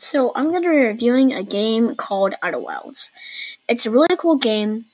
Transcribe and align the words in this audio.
So 0.00 0.32
I'm 0.34 0.50
gonna 0.50 0.62
be 0.62 0.76
reviewing 0.76 1.34
a 1.34 1.42
game 1.42 1.94
called 1.94 2.32
Outer 2.42 2.58
Wilds. 2.58 3.10
It's 3.68 3.84
a 3.84 3.90
really 3.90 4.16
cool 4.16 4.36
game, 4.36 4.86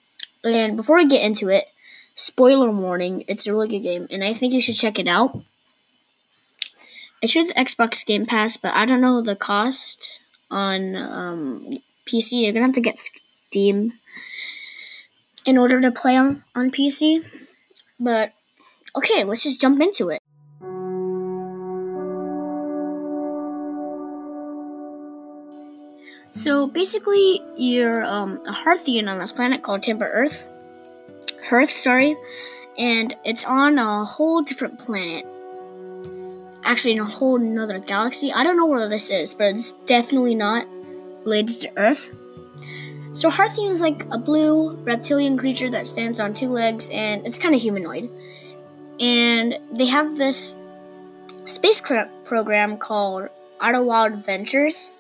and 0.43 0.77
before 0.77 0.97
we 0.97 1.07
get 1.07 1.25
into 1.25 1.49
it, 1.49 1.67
spoiler 2.17 2.73
warning, 2.73 3.23
it's 3.29 3.47
a 3.47 3.53
really 3.53 3.69
good 3.69 3.85
game, 3.85 4.09
and 4.11 4.25
I 4.25 4.35
think 4.35 4.53
you 4.53 4.61
should 4.61 4.75
check 4.75 4.99
it 4.99 5.07
out. 5.07 5.39
It's 7.23 7.37
with 7.37 7.55
Xbox 7.55 8.05
Game 8.05 8.27
Pass, 8.27 8.57
but 8.57 8.75
I 8.75 8.85
don't 8.85 9.01
know 9.01 9.23
the 9.23 9.37
cost 9.37 10.19
on 10.51 10.97
um, 10.97 11.79
PC. 12.05 12.43
You're 12.43 12.53
gonna 12.53 12.67
have 12.67 12.75
to 12.75 12.81
get 12.81 12.99
Steam 12.99 13.93
in 15.45 15.57
order 15.57 15.81
to 15.81 15.93
play 15.93 16.17
on, 16.17 16.43
on 16.57 16.73
PC. 16.73 17.25
But 18.01 18.33
okay, 18.97 19.23
let's 19.23 19.45
just 19.45 19.61
jump 19.61 19.81
into 19.81 20.11
it. 20.11 20.21
So 26.47 26.69
basically, 26.69 27.43
you're 27.57 28.05
um, 28.05 28.41
a 28.47 28.53
Hearthian 28.53 29.11
on 29.11 29.19
this 29.19 29.33
planet 29.33 29.63
called 29.63 29.83
Timber 29.83 30.09
Earth. 30.09 30.47
Hearth, 31.49 31.71
sorry, 31.71 32.15
and 32.79 33.17
it's 33.25 33.45
on 33.45 33.81
a 33.81 34.05
whole 34.05 34.43
different 34.43 34.79
planet. 34.79 35.27
Actually, 36.63 36.93
in 36.93 37.01
a 37.01 37.05
whole 37.05 37.41
another 37.41 37.81
galaxy. 37.81 38.33
I 38.33 38.45
don't 38.45 38.57
know 38.57 38.67
where 38.67 38.89
this 38.89 39.11
is, 39.11 39.35
but 39.35 39.57
it's 39.57 39.73
definitely 39.87 40.37
not 40.37 40.69
related 41.25 41.63
to 41.63 41.71
Earth. 41.77 42.15
So 43.13 43.29
Hearthian 43.29 43.71
is 43.71 43.83
like 43.83 44.05
a 44.13 44.19
blue 44.19 44.77
reptilian 44.85 45.37
creature 45.37 45.71
that 45.71 45.85
stands 45.85 46.21
on 46.21 46.33
two 46.33 46.51
legs, 46.51 46.91
and 46.91 47.27
it's 47.27 47.39
kind 47.39 47.57
of 47.57 47.61
humanoid. 47.61 48.09
And 49.01 49.59
they 49.73 49.87
have 49.87 50.17
this 50.17 50.55
spacecraft 51.45 52.25
program 52.25 52.79
called 52.79 53.31
Outer 53.61 53.83
Wild 53.83 54.13
Adventures 54.13 54.93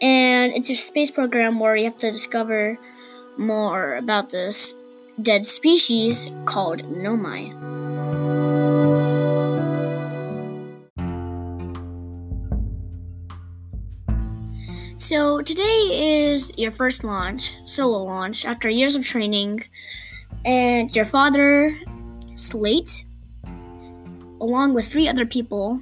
and 0.00 0.52
it's 0.52 0.70
a 0.70 0.74
space 0.74 1.10
program 1.10 1.58
where 1.58 1.76
you 1.76 1.84
have 1.84 1.98
to 1.98 2.10
discover 2.10 2.78
more 3.38 3.96
about 3.96 4.30
this 4.30 4.74
dead 5.20 5.46
species 5.46 6.30
called 6.44 6.82
Nomai. 6.82 7.52
So 14.96 15.42
today 15.42 16.30
is 16.32 16.50
your 16.56 16.72
first 16.72 17.04
launch, 17.04 17.58
solo 17.66 18.04
launch, 18.04 18.46
after 18.46 18.70
years 18.70 18.96
of 18.96 19.04
training, 19.04 19.64
and 20.44 20.94
your 20.96 21.04
father, 21.04 21.76
Slate, 22.36 23.04
along 24.40 24.72
with 24.72 24.88
three 24.88 25.06
other 25.06 25.26
people, 25.26 25.80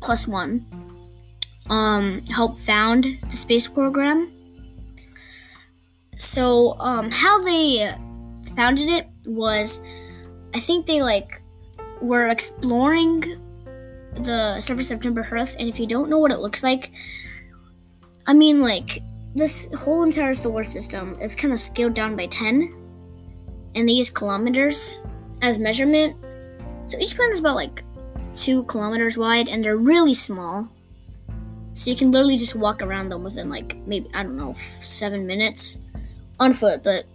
plus 0.00 0.28
one, 0.28 0.66
um, 1.70 2.20
helped 2.26 2.60
found 2.60 3.06
the 3.30 3.36
space 3.36 3.66
program. 3.66 4.30
So, 6.18 6.78
um, 6.80 7.10
how 7.10 7.42
they 7.42 7.94
founded 8.54 8.88
it 8.88 9.06
was, 9.24 9.80
I 10.52 10.60
think 10.60 10.84
they 10.84 11.00
like 11.00 11.40
were 12.02 12.28
exploring 12.28 13.20
the 14.16 14.60
surface 14.60 14.90
of 14.90 15.00
Timber 15.00 15.26
Earth, 15.30 15.56
and 15.58 15.68
if 15.68 15.78
you 15.78 15.86
don't 15.86 16.10
know 16.10 16.18
what 16.18 16.32
it 16.32 16.40
looks 16.40 16.62
like, 16.62 16.90
I 18.26 18.34
mean, 18.34 18.60
like 18.60 19.00
this 19.34 19.72
whole 19.74 20.02
entire 20.02 20.34
solar 20.34 20.64
system 20.64 21.16
is 21.20 21.36
kind 21.36 21.52
of 21.54 21.60
scaled 21.60 21.94
down 21.94 22.16
by 22.16 22.26
10, 22.26 22.74
and 23.76 23.88
they 23.88 23.92
use 23.92 24.10
kilometers 24.10 24.98
as 25.40 25.58
measurement. 25.58 26.16
So 26.86 26.98
each 26.98 27.14
planet 27.14 27.34
is 27.34 27.40
about 27.40 27.54
like 27.54 27.82
two 28.36 28.64
kilometers 28.64 29.16
wide, 29.16 29.48
and 29.48 29.64
they're 29.64 29.76
really 29.76 30.14
small. 30.14 30.68
So 31.80 31.88
you 31.88 31.96
can 31.96 32.10
literally 32.10 32.36
just 32.36 32.54
walk 32.54 32.82
around 32.82 33.08
them 33.08 33.24
within 33.24 33.48
like 33.48 33.74
maybe 33.86 34.06
I 34.12 34.22
don't 34.22 34.36
know 34.36 34.54
seven 34.82 35.26
minutes 35.26 35.78
on 36.38 36.52
foot, 36.52 36.84
but 36.84 37.06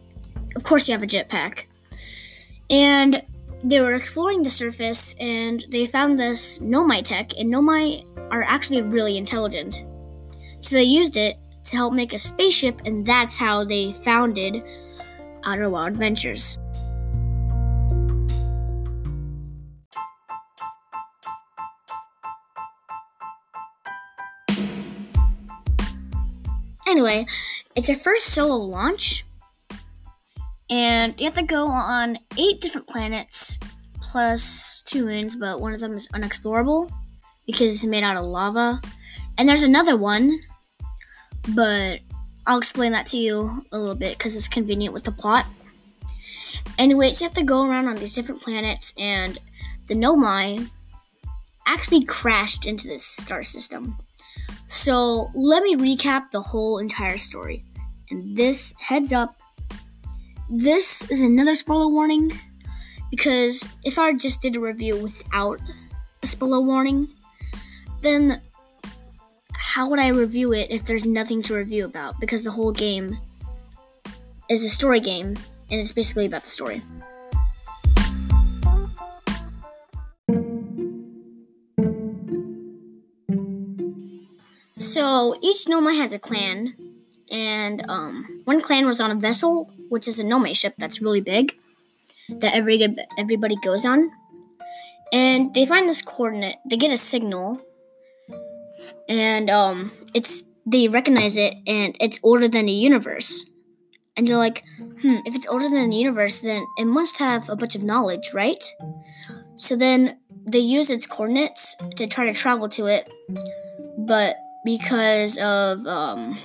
of 0.55 0.63
course 0.63 0.87
you 0.87 0.93
have 0.93 1.03
a 1.03 1.05
jetpack. 1.05 1.65
And 2.71 3.21
they 3.63 3.79
were 3.79 3.93
exploring 3.93 4.41
the 4.41 4.49
surface 4.49 5.15
and 5.19 5.63
they 5.69 5.85
found 5.85 6.17
this 6.17 6.57
Nomai 6.57 7.03
tech, 7.03 7.37
and 7.37 7.53
Nomai 7.53 8.07
are 8.31 8.41
actually 8.41 8.81
really 8.81 9.19
intelligent. 9.19 9.85
So 10.61 10.77
they 10.77 10.83
used 10.83 11.15
it 11.15 11.37
to 11.65 11.75
help 11.75 11.93
make 11.93 12.13
a 12.13 12.17
spaceship, 12.17 12.81
and 12.85 13.05
that's 13.05 13.37
how 13.37 13.63
they 13.65 13.93
founded 14.03 14.63
Outer 15.43 15.69
Wild 15.69 15.91
Adventures. 15.91 16.57
Anyway, 26.95 27.25
it's 27.75 27.89
your 27.89 27.97
first 27.97 28.27
solo 28.27 28.55
launch, 28.55 29.25
and 30.69 31.19
you 31.19 31.25
have 31.25 31.35
to 31.35 31.43
go 31.43 31.67
on 31.67 32.17
eight 32.37 32.61
different 32.61 32.87
planets 32.87 33.59
plus 33.99 34.81
two 34.85 35.03
moons, 35.03 35.35
but 35.35 35.59
one 35.59 35.73
of 35.73 35.81
them 35.81 35.91
is 35.91 36.07
unexplorable 36.13 36.89
because 37.45 37.75
it's 37.75 37.83
made 37.83 38.05
out 38.05 38.15
of 38.15 38.23
lava. 38.23 38.79
And 39.37 39.49
there's 39.49 39.63
another 39.63 39.97
one, 39.97 40.39
but 41.49 41.99
I'll 42.47 42.59
explain 42.59 42.93
that 42.93 43.07
to 43.07 43.17
you 43.17 43.65
a 43.73 43.77
little 43.77 43.95
bit 43.95 44.17
because 44.17 44.33
it's 44.33 44.47
convenient 44.47 44.93
with 44.93 45.03
the 45.03 45.11
plot. 45.11 45.45
Anyways, 46.79 47.19
you 47.19 47.27
have 47.27 47.35
to 47.35 47.43
go 47.43 47.65
around 47.65 47.89
on 47.89 47.97
these 47.97 48.15
different 48.15 48.41
planets, 48.41 48.93
and 48.97 49.37
the 49.87 49.95
Nomai 49.95 50.69
actually 51.67 52.05
crashed 52.05 52.65
into 52.65 52.87
this 52.87 53.05
star 53.05 53.43
system. 53.43 53.97
So 54.67 55.31
let 55.33 55.63
me 55.63 55.75
recap 55.75 56.31
the 56.31 56.41
whole 56.41 56.79
entire 56.79 57.17
story. 57.17 57.63
And 58.09 58.35
this 58.35 58.73
heads 58.79 59.13
up, 59.13 59.35
this 60.49 61.09
is 61.09 61.21
another 61.21 61.55
spoiler 61.55 61.87
warning 61.87 62.31
because 63.09 63.67
if 63.83 63.97
I 63.97 64.13
just 64.13 64.41
did 64.41 64.55
a 64.55 64.59
review 64.59 65.01
without 65.01 65.59
a 66.21 66.27
spoiler 66.27 66.61
warning, 66.61 67.07
then 68.01 68.41
how 69.53 69.89
would 69.89 69.99
I 69.99 70.09
review 70.09 70.53
it 70.53 70.69
if 70.69 70.85
there's 70.85 71.05
nothing 71.05 71.41
to 71.43 71.55
review 71.55 71.85
about? 71.85 72.19
Because 72.19 72.43
the 72.43 72.51
whole 72.51 72.71
game 72.71 73.17
is 74.49 74.63
a 74.63 74.69
story 74.69 74.99
game 74.99 75.35
and 75.71 75.79
it's 75.79 75.91
basically 75.91 76.25
about 76.25 76.43
the 76.43 76.49
story. 76.49 76.81
So 84.95 85.35
each 85.41 85.65
Nomai 85.65 85.97
has 85.97 86.13
a 86.13 86.19
clan, 86.19 86.73
and 87.29 87.83
um, 87.89 88.39
one 88.45 88.61
clan 88.61 88.87
was 88.87 89.01
on 89.01 89.11
a 89.11 89.15
vessel, 89.15 89.69
which 89.89 90.07
is 90.07 90.21
a 90.21 90.23
Nomai 90.23 90.55
ship 90.55 90.73
that's 90.77 91.01
really 91.01 91.19
big, 91.19 91.53
that 92.29 92.55
every 92.55 92.95
everybody 93.17 93.57
goes 93.57 93.83
on. 93.83 94.09
And 95.11 95.53
they 95.53 95.65
find 95.65 95.89
this 95.89 96.01
coordinate. 96.01 96.55
They 96.69 96.77
get 96.77 96.93
a 96.93 96.97
signal, 96.97 97.59
and 99.09 99.49
um, 99.49 99.91
it's 100.13 100.45
they 100.65 100.87
recognize 100.87 101.35
it, 101.35 101.55
and 101.67 101.97
it's 101.99 102.21
older 102.23 102.47
than 102.47 102.67
the 102.67 102.71
universe. 102.71 103.45
And 104.15 104.25
they're 104.25 104.37
like, 104.37 104.63
hmm, 105.01 105.17
if 105.25 105.35
it's 105.35 105.47
older 105.47 105.67
than 105.67 105.89
the 105.89 105.97
universe, 105.97 106.39
then 106.39 106.63
it 106.77 106.85
must 106.85 107.17
have 107.17 107.49
a 107.49 107.57
bunch 107.57 107.75
of 107.75 107.83
knowledge, 107.83 108.31
right? 108.33 108.63
So 109.55 109.75
then 109.75 110.19
they 110.49 110.59
use 110.59 110.89
its 110.89 111.05
coordinates 111.05 111.75
to 111.97 112.07
try 112.07 112.27
to 112.27 112.33
travel 112.33 112.69
to 112.69 112.85
it, 112.85 113.11
but 113.97 114.37
because 114.65 115.37
of 115.37 115.85
um 115.87 116.37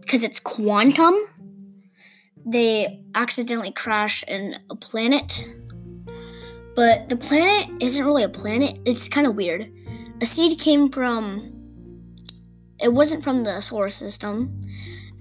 because 0.00 0.22
it's 0.22 0.38
quantum 0.38 1.14
they 2.44 3.00
accidentally 3.14 3.70
crash 3.70 4.24
in 4.24 4.58
a 4.70 4.76
planet. 4.76 5.48
But 6.74 7.08
the 7.08 7.16
planet 7.16 7.70
isn't 7.82 8.04
really 8.04 8.24
a 8.24 8.28
planet. 8.28 8.78
It's 8.84 9.08
kind 9.08 9.26
of 9.26 9.36
weird. 9.36 9.70
A 10.20 10.26
seed 10.26 10.58
came 10.58 10.90
from 10.90 11.50
it 12.82 12.92
wasn't 12.92 13.22
from 13.22 13.44
the 13.44 13.60
solar 13.60 13.88
system. 13.88 14.62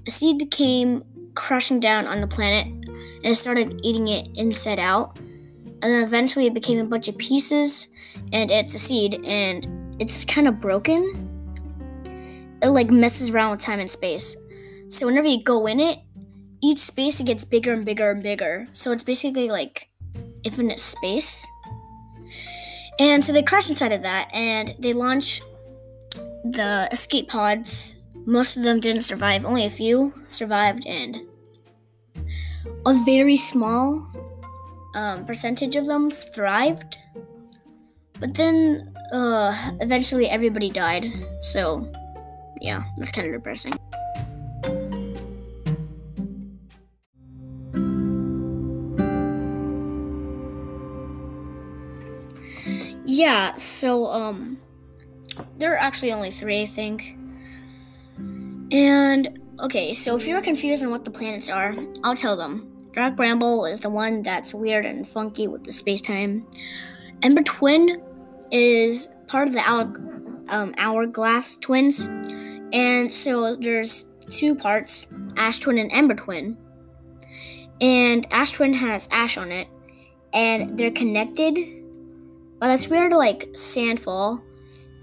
A 0.07 0.11
seed 0.11 0.49
came 0.49 1.03
crashing 1.35 1.79
down 1.79 2.07
on 2.07 2.21
the 2.21 2.27
planet 2.27 2.67
and 2.67 3.25
it 3.25 3.35
started 3.35 3.79
eating 3.83 4.07
it 4.07 4.29
inside 4.35 4.79
out. 4.79 5.19
And 5.19 5.93
then 5.93 6.03
eventually 6.03 6.47
it 6.47 6.53
became 6.53 6.79
a 6.79 6.85
bunch 6.85 7.07
of 7.07 7.17
pieces 7.17 7.89
and 8.33 8.49
it's 8.49 8.73
a 8.73 8.79
seed 8.79 9.23
and 9.25 9.67
it's 9.99 10.25
kind 10.25 10.47
of 10.47 10.59
broken 10.59 11.30
it 12.61 12.69
like 12.69 12.89
messes 12.89 13.29
around 13.29 13.51
with 13.51 13.59
time 13.61 13.79
and 13.79 13.89
space. 13.89 14.35
So 14.89 15.05
whenever 15.05 15.27
you 15.27 15.43
go 15.43 15.67
in 15.67 15.79
it, 15.79 15.99
each 16.61 16.79
space 16.79 17.19
it 17.19 17.25
gets 17.25 17.45
bigger 17.45 17.73
and 17.73 17.85
bigger 17.85 18.11
and 18.11 18.21
bigger. 18.21 18.67
So 18.71 18.91
it's 18.91 19.03
basically 19.03 19.49
like 19.49 19.89
infinite 20.43 20.79
space. 20.79 21.45
And 22.99 23.23
so 23.23 23.33
they 23.33 23.41
crash 23.41 23.69
inside 23.69 23.93
of 23.93 24.03
that 24.03 24.29
and 24.33 24.75
they 24.79 24.93
launch 24.93 25.41
the 26.43 26.87
escape 26.91 27.29
pods. 27.29 27.95
Most 28.25 28.57
of 28.57 28.63
them 28.63 28.79
didn't 28.79 29.03
survive, 29.03 29.45
only 29.45 29.65
a 29.65 29.69
few 29.69 30.13
survived, 30.29 30.85
and 30.85 31.21
a 32.85 32.93
very 33.05 33.35
small 33.35 34.07
um, 34.95 35.25
percentage 35.25 35.75
of 35.75 35.87
them 35.87 36.11
thrived. 36.11 36.97
But 38.19 38.35
then 38.35 38.93
uh, 39.11 39.71
eventually 39.79 40.29
everybody 40.29 40.69
died. 40.69 41.07
So 41.39 41.91
yeah, 42.61 42.83
that's 42.97 43.11
kind 43.11 43.27
of 43.27 43.33
depressing. 43.33 43.73
Yeah, 53.05 53.53
so 53.55 54.05
um 54.05 54.61
there 55.57 55.73
are 55.73 55.77
actually 55.77 56.11
only 56.11 56.31
3, 56.31 56.61
I 56.61 56.65
think. 56.65 57.17
And 58.71 59.39
okay, 59.59 59.93
so 59.93 60.15
if 60.15 60.27
you're 60.27 60.41
confused 60.41 60.83
on 60.83 60.91
what 60.91 61.05
the 61.05 61.11
planets 61.11 61.49
are, 61.49 61.75
I'll 62.03 62.15
tell 62.15 62.35
them. 62.35 62.67
Dark 62.93 63.15
Bramble 63.15 63.65
is 63.65 63.79
the 63.79 63.89
one 63.89 64.21
that's 64.21 64.53
weird 64.53 64.85
and 64.85 65.07
funky 65.07 65.47
with 65.47 65.63
the 65.63 65.71
space 65.71 66.01
time. 66.01 66.45
Ember 67.21 67.41
Twin 67.43 68.01
is 68.51 69.09
part 69.27 69.47
of 69.47 69.53
the 69.53 69.61
um, 70.49 70.73
Hourglass 70.77 71.55
Twins, 71.55 72.07
and 72.73 73.12
so 73.12 73.56
there's 73.56 74.09
two 74.29 74.56
parts 74.56 75.07
Ash 75.38 75.59
Twin 75.59 75.77
and 75.77 75.91
Ember 75.91 76.15
Twin. 76.15 76.57
And 77.79 78.31
Ash 78.31 78.51
Twin 78.51 78.73
has 78.73 79.09
ash 79.12 79.38
on 79.38 79.51
it, 79.51 79.68
and 80.33 80.77
they're 80.77 80.91
connected 80.91 81.57
by 82.59 82.68
this 82.68 82.88
weird, 82.88 83.12
like, 83.12 83.50
sandfall. 83.56 84.41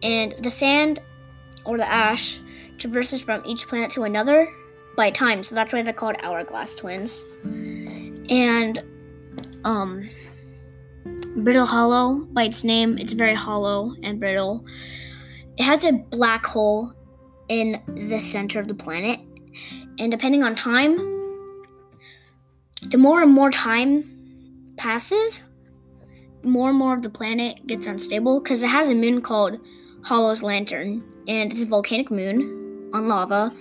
And 0.03 0.33
the 0.39 0.51
sand 0.51 1.01
or 1.65 1.77
the 1.77 1.91
ash 1.91 2.41
traverses 2.79 3.21
from 3.21 3.43
each 3.45 3.67
planet 3.67 3.91
to 3.93 4.05
another 4.05 4.49
by 4.97 5.11
time, 5.11 5.43
so 5.43 5.57
that's 5.57 5.73
why 5.73 5.83
they're 5.83 5.93
called 5.93 6.17
hourglass 6.23 6.77
twins. 6.77 7.25
And, 7.45 8.83
um, 9.65 10.09
Brittle 11.37 11.67
Hollow, 11.67 12.27
by 12.31 12.45
its 12.45 12.63
name, 12.63 12.97
it's 12.99 13.13
very 13.13 13.35
hollow 13.35 13.95
and 14.03 14.21
brittle. 14.21 14.65
It 15.57 15.65
has 15.65 15.85
a 15.85 15.93
black 15.93 16.47
hole 16.47 16.93
in 17.49 17.83
the 18.09 18.19
center 18.19 18.61
of 18.61 18.69
the 18.69 18.75
planet, 18.75 19.21
and 19.99 20.11
depending 20.11 20.43
on 20.43 20.55
time, 20.55 20.97
the 22.83 22.99
more 22.99 23.23
and 23.23 23.33
more 23.33 23.51
time 23.51 24.75
passes, 24.77 25.43
more 26.43 26.71
and 26.71 26.79
more 26.79 26.95
of 26.95 27.03
the 27.03 27.11
planet 27.11 27.67
gets 27.67 27.87
unstable 27.87 28.41
because 28.41 28.63
it 28.63 28.69
has 28.69 28.89
a 28.89 28.95
moon 28.95 29.21
called 29.21 29.59
Hollow's 30.05 30.43
Lantern, 30.43 31.03
and 31.27 31.51
it's 31.51 31.63
a 31.63 31.67
volcanic 31.67 32.11
moon 32.11 32.91
on 32.93 33.09
lava, 33.09 33.53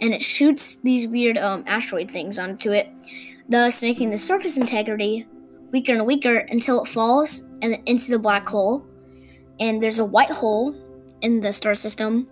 and 0.00 0.12
it 0.12 0.22
shoots 0.22 0.76
these 0.76 1.08
weird 1.08 1.38
um, 1.38 1.64
asteroid 1.66 2.10
things 2.10 2.38
onto 2.38 2.72
it, 2.72 2.88
thus 3.48 3.82
making 3.82 4.10
the 4.10 4.18
surface 4.18 4.56
integrity 4.56 5.26
weaker 5.72 5.92
and 5.92 6.06
weaker 6.06 6.38
until 6.50 6.82
it 6.82 6.88
falls 6.88 7.40
and 7.62 7.78
into 7.86 8.10
the 8.10 8.18
black 8.18 8.46
hole. 8.46 8.86
And 9.58 9.82
there's 9.82 9.98
a 9.98 10.04
white 10.04 10.30
hole 10.30 10.74
in 11.22 11.40
the 11.40 11.52
star 11.52 11.74
system 11.74 12.30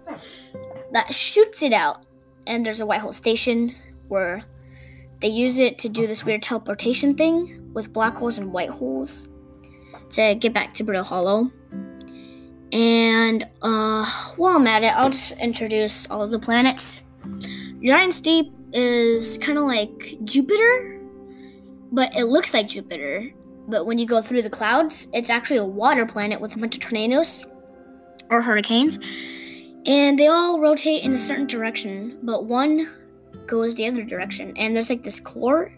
that 0.94 1.12
shoots 1.12 1.62
it 1.62 1.72
out, 1.72 2.06
and 2.46 2.64
there's 2.64 2.80
a 2.80 2.86
white 2.86 3.00
hole 3.00 3.12
station 3.12 3.74
where 4.08 4.42
they 5.20 5.28
use 5.28 5.58
it 5.58 5.76
to 5.78 5.88
do 5.88 6.06
this 6.06 6.24
weird 6.24 6.42
teleportation 6.42 7.14
thing 7.14 7.70
with 7.74 7.92
black 7.92 8.16
holes 8.16 8.38
and 8.38 8.52
white 8.52 8.70
holes 8.70 9.28
to 10.10 10.34
get 10.36 10.54
back 10.54 10.72
to 10.74 10.84
Brittle 10.84 11.04
Hollow. 11.04 11.50
And 12.72 13.44
uh, 13.62 14.06
while 14.36 14.56
I'm 14.56 14.66
at 14.66 14.84
it, 14.84 14.94
I'll 14.96 15.10
just 15.10 15.40
introduce 15.40 16.08
all 16.10 16.22
of 16.22 16.30
the 16.30 16.38
planets. 16.38 17.08
Giant's 17.82 18.20
Deep 18.20 18.52
is 18.72 19.36
kind 19.38 19.58
of 19.58 19.64
like 19.64 20.18
Jupiter, 20.24 21.00
but 21.92 22.14
it 22.16 22.24
looks 22.24 22.54
like 22.54 22.68
Jupiter. 22.68 23.30
But 23.66 23.86
when 23.86 23.98
you 23.98 24.06
go 24.06 24.20
through 24.20 24.42
the 24.42 24.50
clouds, 24.50 25.08
it's 25.12 25.30
actually 25.30 25.58
a 25.58 25.64
water 25.64 26.06
planet 26.06 26.40
with 26.40 26.54
a 26.54 26.58
bunch 26.58 26.76
of 26.76 26.82
tornadoes 26.82 27.44
or 28.30 28.42
hurricanes. 28.42 28.98
And 29.86 30.18
they 30.18 30.28
all 30.28 30.60
rotate 30.60 31.04
in 31.04 31.12
a 31.12 31.18
certain 31.18 31.46
direction, 31.46 32.18
but 32.22 32.46
one 32.46 32.88
goes 33.46 33.74
the 33.74 33.86
other 33.86 34.02
direction. 34.02 34.54
And 34.56 34.74
there's 34.74 34.90
like 34.90 35.02
this 35.02 35.20
core 35.20 35.72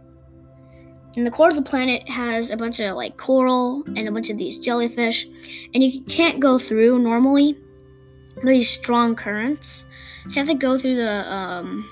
and 1.16 1.26
the 1.26 1.30
core 1.30 1.48
of 1.48 1.56
the 1.56 1.62
planet 1.62 2.06
has 2.08 2.50
a 2.50 2.56
bunch 2.56 2.78
of 2.78 2.94
like 2.94 3.16
coral 3.16 3.82
and 3.96 4.06
a 4.06 4.12
bunch 4.12 4.28
of 4.28 4.36
these 4.36 4.58
jellyfish, 4.58 5.26
and 5.72 5.82
you 5.82 6.02
can't 6.02 6.40
go 6.40 6.58
through 6.58 6.98
normally 6.98 7.56
these 8.44 8.68
strong 8.68 9.16
currents. 9.16 9.86
So 10.28 10.40
you 10.40 10.46
have 10.46 10.54
to 10.54 10.58
go 10.58 10.78
through 10.78 10.96
the 10.96 11.32
um, 11.32 11.88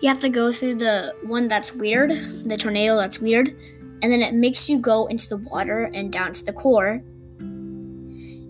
you 0.00 0.08
have 0.08 0.20
to 0.20 0.28
go 0.28 0.52
through 0.52 0.76
the 0.76 1.12
one 1.24 1.48
that's 1.48 1.72
weird, 1.72 2.10
the 2.44 2.56
tornado 2.56 2.96
that's 2.96 3.18
weird, 3.18 3.48
and 3.48 4.12
then 4.12 4.22
it 4.22 4.34
makes 4.34 4.68
you 4.68 4.78
go 4.78 5.06
into 5.06 5.28
the 5.28 5.38
water 5.38 5.90
and 5.92 6.12
down 6.12 6.32
to 6.34 6.44
the 6.44 6.52
core. 6.52 7.02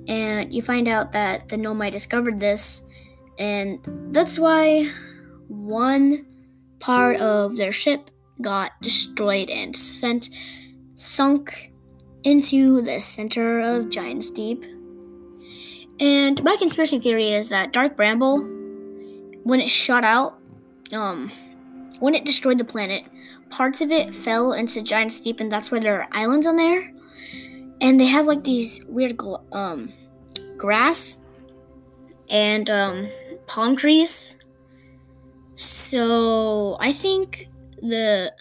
And 0.09 0.53
you 0.55 0.62
find 0.62 0.89
out 0.89 1.12
that 1.12 1.49
the 1.49 1.56
Nomai 1.56 1.91
discovered 1.91 2.39
this, 2.41 2.89
and 3.39 3.81
that's 4.12 4.39
why 4.39 4.91
one 5.49 6.27
part 6.79 7.21
of 7.21 7.56
their 7.56 7.73
ship 7.73 8.11
got 8.41 8.73
destroyed 8.83 9.49
and 9.49 9.75
sent 9.75 10.29
sunk 10.97 11.73
into 12.23 12.81
the 12.83 13.01
center 13.01 13.61
of 13.61 13.91
Giant's 13.91 14.31
Deep. 14.31 14.65
And 16.01 16.43
my 16.43 16.56
conspiracy 16.56 16.99
theory 16.99 17.33
is 17.33 17.49
that 17.51 17.73
Dark 17.73 17.97
Bramble, 17.97 18.41
when 19.45 19.61
it 19.61 19.69
shot 19.69 20.05
out, 20.05 20.39
um, 20.93 21.31
when 22.01 22.15
it 22.15 22.25
destroyed 22.25 22.59
the 22.59 22.65
planet, 22.65 23.05
parts 23.51 23.81
of 23.81 23.91
it 23.91 24.12
fell 24.12 24.53
into 24.53 24.83
Giant's 24.83 25.21
Deep, 25.21 25.41
and 25.41 25.51
that's 25.51 25.71
why 25.71 25.79
there 25.79 26.03
are 26.03 26.09
islands 26.12 26.47
on 26.47 26.56
there. 26.56 26.94
And 27.81 28.00
they 28.00 28.06
have 28.06 28.26
like 28.26 28.44
these 28.44 28.85
weird 28.87 29.19
um, 29.53 29.93
grass 30.56 31.19
and 32.31 32.71
um, 32.71 33.09
palm 33.47 33.76
trees. 33.76 34.37
So 35.56 36.76
I 36.81 36.93
think 36.93 37.49
the 37.81 38.32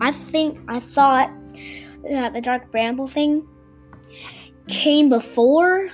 I 0.00 0.12
think 0.12 0.60
I 0.68 0.80
thought 0.80 1.30
that 2.08 2.32
the 2.32 2.40
dark 2.40 2.70
bramble 2.70 3.06
thing 3.06 3.46
came 4.68 5.08
before 5.08 5.90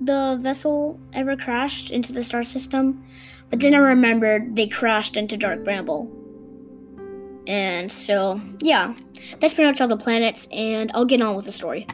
the 0.00 0.38
vessel 0.40 0.98
ever 1.12 1.36
crashed 1.36 1.90
into 1.90 2.12
the 2.12 2.22
star 2.22 2.42
system, 2.42 3.04
but 3.50 3.60
then 3.60 3.74
I 3.74 3.78
remembered 3.78 4.56
they 4.56 4.66
crashed 4.66 5.16
into 5.16 5.36
dark 5.36 5.64
bramble. 5.64 6.10
And 7.46 7.90
so, 7.90 8.40
yeah, 8.62 8.94
that's 9.40 9.54
pretty 9.54 9.70
much 9.70 9.80
all 9.80 9.88
the 9.88 9.96
planets, 9.96 10.48
and 10.52 10.90
I'll 10.94 11.04
get 11.04 11.22
on 11.22 11.36
with 11.36 11.44
the 11.44 11.50
story. 11.50 11.86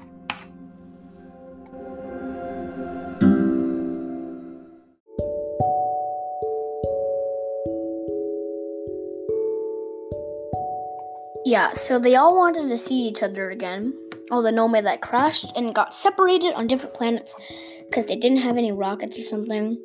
Yeah, 11.47 11.73
so 11.73 12.01
they 12.01 12.17
all 12.17 12.35
wanted 12.35 12.67
to 12.67 12.77
see 12.77 13.07
each 13.07 13.23
other 13.23 13.51
again. 13.51 13.95
All 14.33 14.43
the 14.43 14.51
Nomai 14.51 14.83
that 14.83 15.01
crashed 15.01 15.53
and 15.55 15.73
got 15.73 15.95
separated 15.95 16.53
on 16.55 16.67
different 16.67 16.95
planets 16.95 17.37
because 17.89 18.07
they 18.07 18.17
didn't 18.17 18.39
have 18.39 18.57
any 18.57 18.73
rockets 18.73 19.17
or 19.17 19.23
something. 19.23 19.81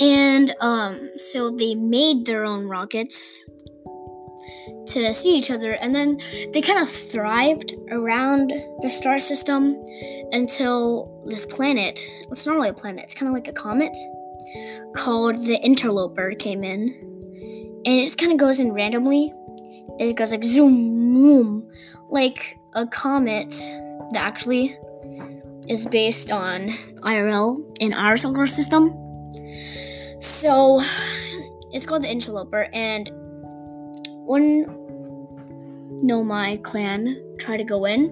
And 0.00 0.56
um, 0.60 1.10
so 1.18 1.50
they 1.50 1.74
made 1.74 2.24
their 2.24 2.46
own 2.46 2.64
rockets 2.64 3.44
to 4.90 5.14
see 5.14 5.36
each 5.36 5.50
other, 5.50 5.72
and 5.72 5.94
then 5.94 6.20
they 6.52 6.60
kind 6.60 6.78
of 6.78 6.90
thrived 6.90 7.74
around 7.90 8.52
the 8.82 8.90
star 8.90 9.18
system 9.18 9.82
until 10.32 11.22
this 11.26 11.44
planet. 11.44 12.00
It's 12.30 12.46
not 12.46 12.56
really 12.56 12.70
a 12.70 12.74
planet; 12.74 13.04
it's 13.04 13.14
kind 13.14 13.28
of 13.28 13.34
like 13.34 13.48
a 13.48 13.52
comet 13.52 13.96
called 14.94 15.44
the 15.44 15.58
Interloper 15.62 16.34
came 16.34 16.64
in, 16.64 16.94
and 17.84 17.86
it 17.86 18.04
just 18.04 18.18
kind 18.18 18.32
of 18.32 18.38
goes 18.38 18.60
in 18.60 18.72
randomly 18.72 19.32
it 20.00 20.14
goes 20.14 20.32
like 20.32 20.42
zoom, 20.42 21.14
zoom, 21.14 21.70
like 22.08 22.58
a 22.74 22.86
comet 22.86 23.50
that 24.12 24.22
actually 24.22 24.76
is 25.68 25.86
based 25.86 26.32
on 26.32 26.68
IRL 27.02 27.62
in 27.80 27.92
our 27.92 28.16
solar 28.16 28.46
system. 28.46 28.90
So 30.20 30.80
it's 31.72 31.84
called 31.84 32.02
the 32.02 32.10
Interloper, 32.10 32.68
and 32.72 33.10
one 34.24 34.64
Nomai 36.02 36.62
clan 36.62 37.16
try 37.38 37.56
to 37.56 37.64
go 37.64 37.84
in, 37.84 38.08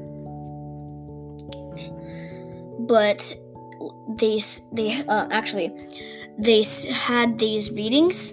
but 2.87 3.35
they 4.19 4.41
they 4.73 5.03
uh, 5.09 5.29
actually 5.31 5.73
they 6.39 6.63
had 6.93 7.39
these 7.39 7.73
readings. 7.73 8.33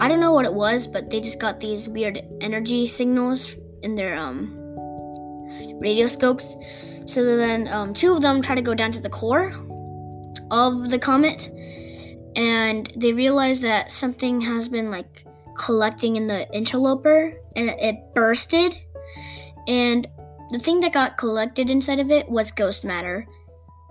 I 0.00 0.08
don't 0.08 0.20
know 0.20 0.32
what 0.32 0.46
it 0.46 0.54
was, 0.54 0.86
but 0.86 1.10
they 1.10 1.20
just 1.20 1.40
got 1.40 1.60
these 1.60 1.88
weird 1.88 2.22
energy 2.40 2.88
signals 2.88 3.54
in 3.82 3.94
their 3.94 4.16
um, 4.16 4.56
radio 5.78 6.06
scopes. 6.06 6.56
So 7.04 7.36
then 7.36 7.68
um, 7.68 7.92
two 7.92 8.12
of 8.14 8.22
them 8.22 8.40
try 8.40 8.54
to 8.54 8.62
go 8.62 8.74
down 8.74 8.92
to 8.92 9.00
the 9.00 9.10
core 9.10 9.52
of 10.50 10.88
the 10.88 10.98
comet, 10.98 11.50
and 12.36 12.90
they 12.96 13.12
realize 13.12 13.60
that 13.60 13.92
something 13.92 14.40
has 14.40 14.68
been 14.68 14.90
like 14.90 15.26
collecting 15.60 16.16
in 16.16 16.26
the 16.26 16.48
interloper, 16.56 17.34
and 17.54 17.68
it 17.68 17.96
bursted. 18.14 18.74
And 19.68 20.08
the 20.50 20.58
thing 20.58 20.80
that 20.80 20.92
got 20.92 21.18
collected 21.18 21.68
inside 21.68 22.00
of 22.00 22.10
it 22.10 22.28
was 22.28 22.50
ghost 22.50 22.84
matter. 22.84 23.26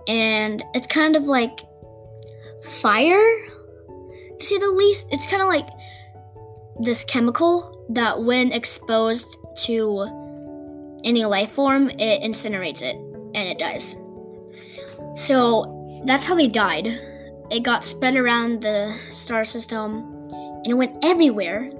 and 0.06 0.62
it's 0.74 0.86
kind 0.86 1.16
of 1.16 1.24
like 1.24 1.60
fire, 2.62 3.46
to 4.38 4.44
say 4.44 4.58
the 4.58 4.68
least. 4.68 5.08
It's 5.10 5.26
kind 5.26 5.42
of 5.42 5.48
like 5.48 5.68
this 6.80 7.04
chemical 7.04 7.86
that, 7.90 8.22
when 8.22 8.52
exposed 8.52 9.36
to 9.64 10.98
any 11.04 11.24
life 11.24 11.52
form, 11.52 11.90
it 11.90 12.22
incinerates 12.22 12.82
it 12.82 12.96
and 12.96 13.48
it 13.48 13.58
dies. 13.58 13.96
So 15.14 16.02
that's 16.06 16.24
how 16.24 16.34
they 16.34 16.48
died. 16.48 16.86
It 17.50 17.62
got 17.62 17.84
spread 17.84 18.16
around 18.16 18.62
the 18.62 18.96
star 19.12 19.44
system 19.44 20.19
and 20.64 20.66
it 20.66 20.74
went 20.74 21.04
everywhere. 21.04 21.70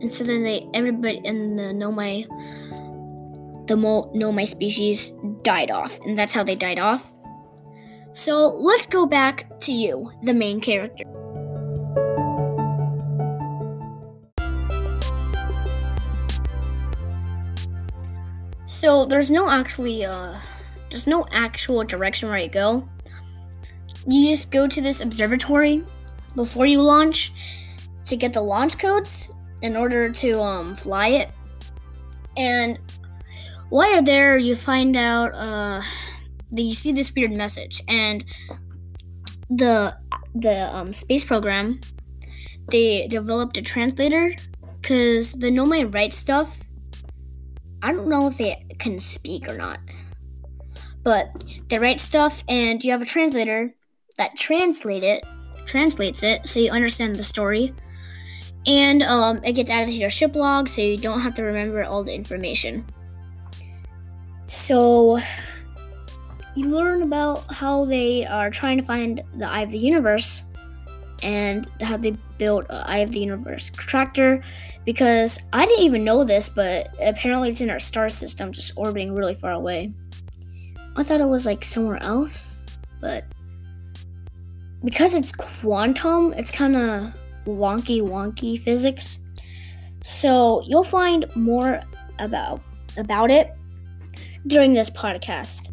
And 0.00 0.12
so 0.12 0.24
then 0.24 0.42
they 0.42 0.68
everybody 0.74 1.20
in 1.24 1.56
the 1.56 1.72
Nomai 1.72 2.26
the 3.66 3.76
Mo- 3.76 4.12
Nomai 4.14 4.46
species 4.46 5.12
died 5.42 5.70
off, 5.70 5.98
and 6.00 6.18
that's 6.18 6.34
how 6.34 6.44
they 6.44 6.54
died 6.54 6.78
off. 6.78 7.12
So 8.12 8.48
let's 8.48 8.86
go 8.86 9.06
back 9.06 9.60
to 9.60 9.72
you, 9.72 10.12
the 10.22 10.32
main 10.32 10.60
character. 10.60 11.04
So 18.64 19.04
there's 19.04 19.30
no 19.30 19.48
actually 19.48 20.04
uh 20.04 20.38
there's 20.90 21.06
no 21.06 21.26
actual 21.32 21.84
direction 21.84 22.28
where 22.28 22.38
you 22.38 22.48
go. 22.48 22.88
You 24.06 24.28
just 24.28 24.52
go 24.52 24.68
to 24.68 24.80
this 24.80 25.00
observatory 25.00 25.84
before 26.34 26.66
you 26.66 26.80
launch 26.80 27.32
to 28.06 28.16
get 28.16 28.32
the 28.32 28.40
launch 28.40 28.78
codes 28.78 29.32
in 29.62 29.76
order 29.76 30.10
to 30.10 30.40
um 30.40 30.74
fly 30.74 31.08
it. 31.08 31.30
And 32.36 32.78
while 33.68 33.90
you're 33.92 34.02
there, 34.02 34.38
you 34.38 34.56
find 34.56 34.96
out 34.96 35.34
uh 35.34 35.82
that 36.52 36.62
you 36.62 36.74
see 36.74 36.92
this 36.92 37.12
weird 37.14 37.32
message 37.32 37.82
and 37.88 38.24
the 39.50 39.96
the 40.34 40.74
um, 40.74 40.92
space 40.92 41.24
program 41.24 41.80
they 42.70 43.06
developed 43.08 43.56
a 43.56 43.62
translator 43.62 44.34
because 44.80 45.32
the 45.32 45.50
Nomai 45.50 45.92
write 45.92 46.12
stuff 46.12 46.62
I 47.82 47.92
don't 47.92 48.08
know 48.08 48.26
if 48.26 48.38
they 48.38 48.64
can 48.78 48.98
speak 48.98 49.48
or 49.48 49.56
not. 49.56 49.78
But 51.04 51.28
they 51.68 51.78
write 51.78 52.00
stuff 52.00 52.42
and 52.48 52.82
you 52.82 52.90
have 52.90 53.02
a 53.02 53.06
translator 53.06 53.70
that 54.18 54.36
translate 54.36 55.04
it 55.04 55.22
translates 55.66 56.22
it 56.22 56.46
so 56.46 56.60
you 56.60 56.70
understand 56.70 57.16
the 57.16 57.24
story. 57.24 57.74
And 58.66 59.02
um, 59.02 59.40
it 59.44 59.52
gets 59.52 59.70
added 59.70 59.88
to 59.88 59.96
your 59.96 60.10
ship 60.10 60.34
log 60.34 60.68
so 60.68 60.82
you 60.82 60.96
don't 60.96 61.20
have 61.20 61.34
to 61.34 61.42
remember 61.42 61.84
all 61.84 62.02
the 62.02 62.14
information. 62.14 62.84
So 64.46 65.18
you 66.54 66.68
learn 66.68 67.02
about 67.02 67.44
how 67.54 67.84
they 67.84 68.26
are 68.26 68.50
trying 68.50 68.78
to 68.78 68.84
find 68.84 69.22
the 69.34 69.48
eye 69.48 69.60
of 69.60 69.70
the 69.70 69.78
universe 69.78 70.44
and 71.22 71.70
how 71.80 71.96
they 71.96 72.16
built 72.38 72.66
Eye 72.70 72.98
of 72.98 73.10
the 73.10 73.20
Universe 73.20 73.70
tractor 73.70 74.42
because 74.84 75.38
I 75.52 75.66
didn't 75.66 75.84
even 75.84 76.04
know 76.04 76.24
this, 76.24 76.48
but 76.48 76.94
apparently 77.00 77.50
it's 77.50 77.60
in 77.60 77.70
our 77.70 77.78
star 77.78 78.08
system, 78.08 78.52
just 78.52 78.72
orbiting 78.76 79.14
really 79.14 79.34
far 79.34 79.52
away. 79.52 79.92
I 80.96 81.02
thought 81.02 81.20
it 81.20 81.28
was 81.28 81.46
like 81.46 81.64
somewhere 81.64 82.02
else, 82.02 82.64
but 83.00 83.24
because 84.84 85.14
it's 85.14 85.32
quantum, 85.32 86.32
it's 86.34 86.50
kind 86.50 86.76
of 86.76 87.14
wonky, 87.46 88.02
wonky 88.02 88.60
physics. 88.60 89.20
So 90.02 90.62
you'll 90.66 90.84
find 90.84 91.24
more 91.34 91.80
about 92.18 92.60
about 92.96 93.30
it 93.30 93.52
during 94.46 94.74
this 94.74 94.90
podcast. 94.90 95.72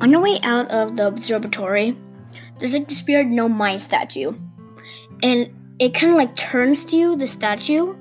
On 0.00 0.10
your 0.10 0.20
way 0.20 0.38
out 0.42 0.70
of 0.70 0.96
the 0.96 1.06
observatory, 1.06 1.96
there's 2.58 2.72
like 2.72 2.88
this 2.88 3.06
weird 3.06 3.26
Nomai 3.26 3.78
statue. 3.78 4.32
And 5.22 5.50
it 5.78 5.92
kind 5.92 6.12
of 6.12 6.16
like 6.16 6.34
turns 6.36 6.84
to 6.86 6.96
you, 6.96 7.16
the 7.16 7.26
statue, 7.26 7.96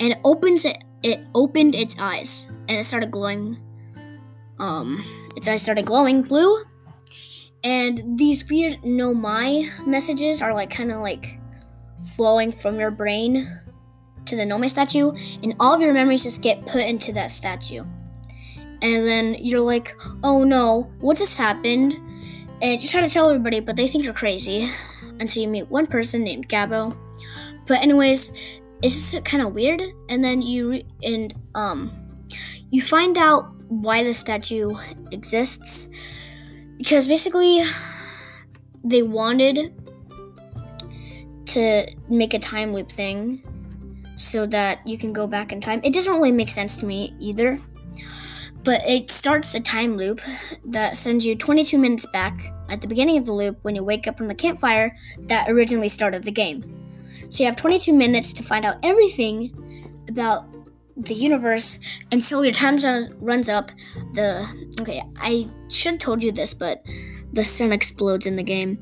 and 0.00 0.16
opens 0.24 0.64
it 0.64 0.82
it 1.02 1.26
opened 1.34 1.74
its 1.74 1.96
eyes 2.00 2.48
and 2.68 2.78
it 2.78 2.84
started 2.84 3.10
glowing 3.10 3.58
um 4.58 5.02
its 5.36 5.48
eyes 5.48 5.62
started 5.62 5.86
glowing 5.86 6.22
blue. 6.22 6.64
And 7.64 8.18
these 8.18 8.48
weird 8.50 8.82
Nomai 8.82 9.86
messages 9.86 10.42
are 10.42 10.52
like 10.52 10.70
kind 10.70 10.90
of 10.90 11.00
like 11.00 11.38
flowing 12.16 12.50
from 12.50 12.80
your 12.80 12.90
brain 12.90 13.60
to 14.26 14.36
the 14.36 14.42
Nomai 14.42 14.68
statue, 14.68 15.12
and 15.42 15.54
all 15.60 15.74
of 15.74 15.80
your 15.80 15.92
memories 15.92 16.24
just 16.24 16.42
get 16.42 16.66
put 16.66 16.82
into 16.82 17.12
that 17.12 17.30
statue 17.30 17.84
and 18.82 19.06
then 19.06 19.36
you're 19.38 19.60
like, 19.60 19.96
oh 20.24 20.42
no, 20.42 20.90
what 21.00 21.16
just 21.16 21.38
happened? 21.38 21.94
And 22.60 22.82
you 22.82 22.88
try 22.88 23.00
to 23.00 23.08
tell 23.08 23.30
everybody, 23.30 23.60
but 23.60 23.76
they 23.76 23.86
think 23.86 24.04
you're 24.04 24.12
crazy 24.12 24.68
until 25.20 25.42
you 25.42 25.48
meet 25.48 25.70
one 25.70 25.86
person 25.86 26.22
named 26.24 26.48
Gabbro. 26.48 26.96
But 27.66 27.80
anyways, 27.80 28.32
it's 28.82 29.12
just 29.12 29.24
kind 29.24 29.42
of 29.42 29.54
weird. 29.54 29.82
And 30.08 30.24
then 30.24 30.42
you 30.42 30.70
re- 30.70 30.86
and 31.02 31.34
um, 31.54 31.90
you 32.70 32.82
find 32.82 33.16
out 33.18 33.52
why 33.68 34.02
the 34.02 34.12
statue 34.12 34.74
exists 35.12 35.88
because 36.76 37.08
basically 37.08 37.64
they 38.84 39.02
wanted 39.02 39.72
to 41.46 41.86
make 42.08 42.34
a 42.34 42.38
time 42.38 42.72
loop 42.72 42.90
thing 42.90 43.42
so 44.16 44.46
that 44.46 44.86
you 44.86 44.98
can 44.98 45.12
go 45.12 45.26
back 45.26 45.52
in 45.52 45.60
time. 45.60 45.80
It 45.84 45.94
doesn't 45.94 46.12
really 46.12 46.32
make 46.32 46.50
sense 46.50 46.76
to 46.78 46.86
me 46.86 47.14
either 47.18 47.58
but 48.64 48.86
it 48.88 49.10
starts 49.10 49.54
a 49.54 49.60
time 49.60 49.96
loop 49.96 50.20
that 50.66 50.96
sends 50.96 51.26
you 51.26 51.34
22 51.34 51.78
minutes 51.78 52.06
back 52.06 52.52
at 52.68 52.80
the 52.80 52.86
beginning 52.86 53.18
of 53.18 53.26
the 53.26 53.32
loop 53.32 53.58
when 53.62 53.74
you 53.74 53.82
wake 53.82 54.06
up 54.06 54.16
from 54.16 54.28
the 54.28 54.34
campfire 54.34 54.96
that 55.18 55.48
originally 55.50 55.88
started 55.88 56.22
the 56.22 56.30
game. 56.30 56.81
So 57.32 57.42
you 57.42 57.48
have 57.48 57.56
22 57.56 57.94
minutes 57.94 58.34
to 58.34 58.42
find 58.42 58.66
out 58.66 58.76
everything 58.82 60.04
about 60.06 60.44
the 60.98 61.14
universe 61.14 61.78
until 62.12 62.44
your 62.44 62.52
time 62.52 62.76
runs 63.20 63.48
up. 63.48 63.70
The 64.12 64.46
okay, 64.82 65.02
I 65.16 65.48
should 65.70 65.92
have 65.92 65.98
told 65.98 66.22
you 66.22 66.30
this, 66.30 66.52
but 66.52 66.84
the 67.32 67.42
sun 67.42 67.72
explodes 67.72 68.26
in 68.26 68.36
the 68.36 68.42
game. 68.42 68.78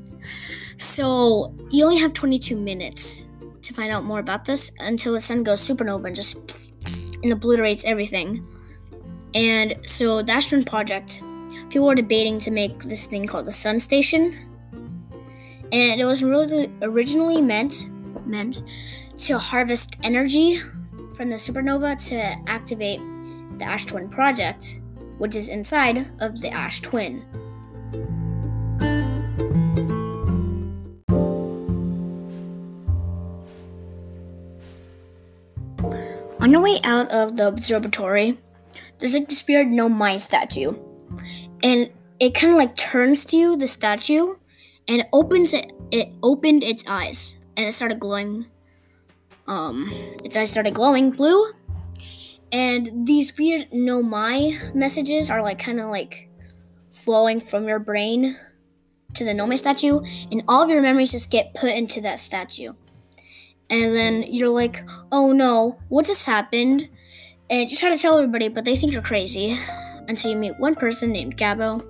So 0.75 1.55
you 1.69 1.85
only 1.85 1.97
have 1.99 2.11
22 2.11 2.57
minutes 2.57 3.25
to 3.61 3.73
find 3.73 3.89
out 3.89 4.03
more 4.03 4.19
about 4.19 4.43
this 4.43 4.73
until 4.81 5.13
the 5.13 5.21
sun 5.21 5.43
goes 5.43 5.65
supernova 5.65 6.07
and 6.07 6.15
just 6.15 6.53
and 7.23 7.31
obliterates 7.31 7.85
everything. 7.85 8.45
And 9.33 9.77
so 9.85 10.21
the 10.21 10.33
Astron 10.33 10.65
project, 10.65 11.23
people 11.69 11.87
were 11.87 11.95
debating 11.95 12.37
to 12.39 12.51
make 12.51 12.83
this 12.83 13.05
thing 13.05 13.27
called 13.27 13.45
the 13.45 13.53
Sun 13.53 13.79
Station. 13.79 14.35
And 15.71 16.01
it 16.01 16.05
was 16.05 16.21
really 16.21 16.69
originally 16.81 17.41
meant 17.41 17.85
meant 18.25 18.63
to 19.17 19.37
harvest 19.37 19.97
energy 20.03 20.59
from 21.15 21.29
the 21.29 21.35
supernova 21.35 21.95
to 22.09 22.15
activate 22.49 22.99
the 23.59 23.65
Ash 23.65 23.85
Twin 23.85 24.09
project, 24.09 24.81
which 25.17 25.35
is 25.35 25.49
inside 25.49 26.09
of 26.19 26.41
the 26.41 26.49
Ash 26.49 26.81
Twin. 26.81 27.23
On 36.41 36.51
your 36.51 36.61
way 36.61 36.79
out 36.83 37.07
of 37.11 37.37
the 37.37 37.47
observatory, 37.47 38.39
there's 38.97 39.13
like 39.13 39.29
this 39.29 39.47
weird 39.47 39.67
Nomai 39.67 40.19
statue, 40.19 40.73
and 41.61 41.91
it 42.19 42.33
kind 42.33 42.51
of 42.51 42.57
like 42.57 42.75
turns 42.75 43.25
to 43.25 43.37
you, 43.37 43.55
the 43.55 43.67
statue, 43.67 44.35
and 44.87 45.05
opens 45.13 45.53
it. 45.53 45.71
It 45.91 46.15
opened 46.23 46.63
its 46.63 46.83
eyes 46.87 47.37
and 47.61 47.67
it 47.67 47.73
started 47.73 47.99
glowing. 47.99 48.47
Um, 49.47 49.87
its 50.23 50.35
eyes 50.35 50.49
started 50.49 50.73
glowing 50.73 51.11
blue, 51.11 51.51
and 52.51 53.05
these 53.07 53.37
weird 53.37 53.69
Nomai 53.71 54.73
messages 54.73 55.29
are 55.29 55.43
like 55.43 55.59
kind 55.59 55.79
of 55.79 55.89
like 55.89 56.29
flowing 56.89 57.39
from 57.39 57.67
your 57.67 57.79
brain 57.79 58.35
to 59.13 59.23
the 59.23 59.33
Nomai 59.33 59.57
statue, 59.57 60.01
and 60.31 60.43
all 60.47 60.63
of 60.63 60.69
your 60.69 60.81
memories 60.81 61.11
just 61.11 61.31
get 61.31 61.53
put 61.53 61.69
into 61.71 62.01
that 62.01 62.17
statue. 62.17 62.73
And 63.69 63.95
then 63.95 64.23
you're 64.23 64.49
like, 64.49 64.83
oh 65.11 65.31
no, 65.31 65.79
what 65.89 66.07
just 66.07 66.25
happened? 66.25 66.89
And 67.49 67.69
you 67.69 67.77
try 67.77 67.89
to 67.89 67.97
tell 67.97 68.17
everybody, 68.17 68.49
but 68.49 68.65
they 68.65 68.75
think 68.75 68.93
you're 68.93 69.03
crazy 69.03 69.57
until 70.07 70.31
you 70.31 70.37
meet 70.37 70.59
one 70.59 70.73
person 70.73 71.11
named 71.11 71.37
Gabbro. 71.37 71.85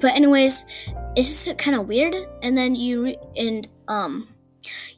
But 0.00 0.14
anyways, 0.14 0.66
it's 1.14 1.46
just 1.46 1.58
kind 1.58 1.76
of 1.76 1.86
weird. 1.86 2.14
And 2.42 2.58
then 2.58 2.74
you 2.74 3.04
re- 3.04 3.18
and 3.36 3.68
um, 3.88 4.28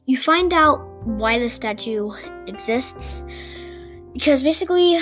you 0.09 0.17
find 0.17 0.55
out 0.55 0.81
why 1.05 1.39
the 1.39 1.51
statue 1.51 2.11
exists 2.47 3.23
because 4.15 4.43
basically 4.43 4.99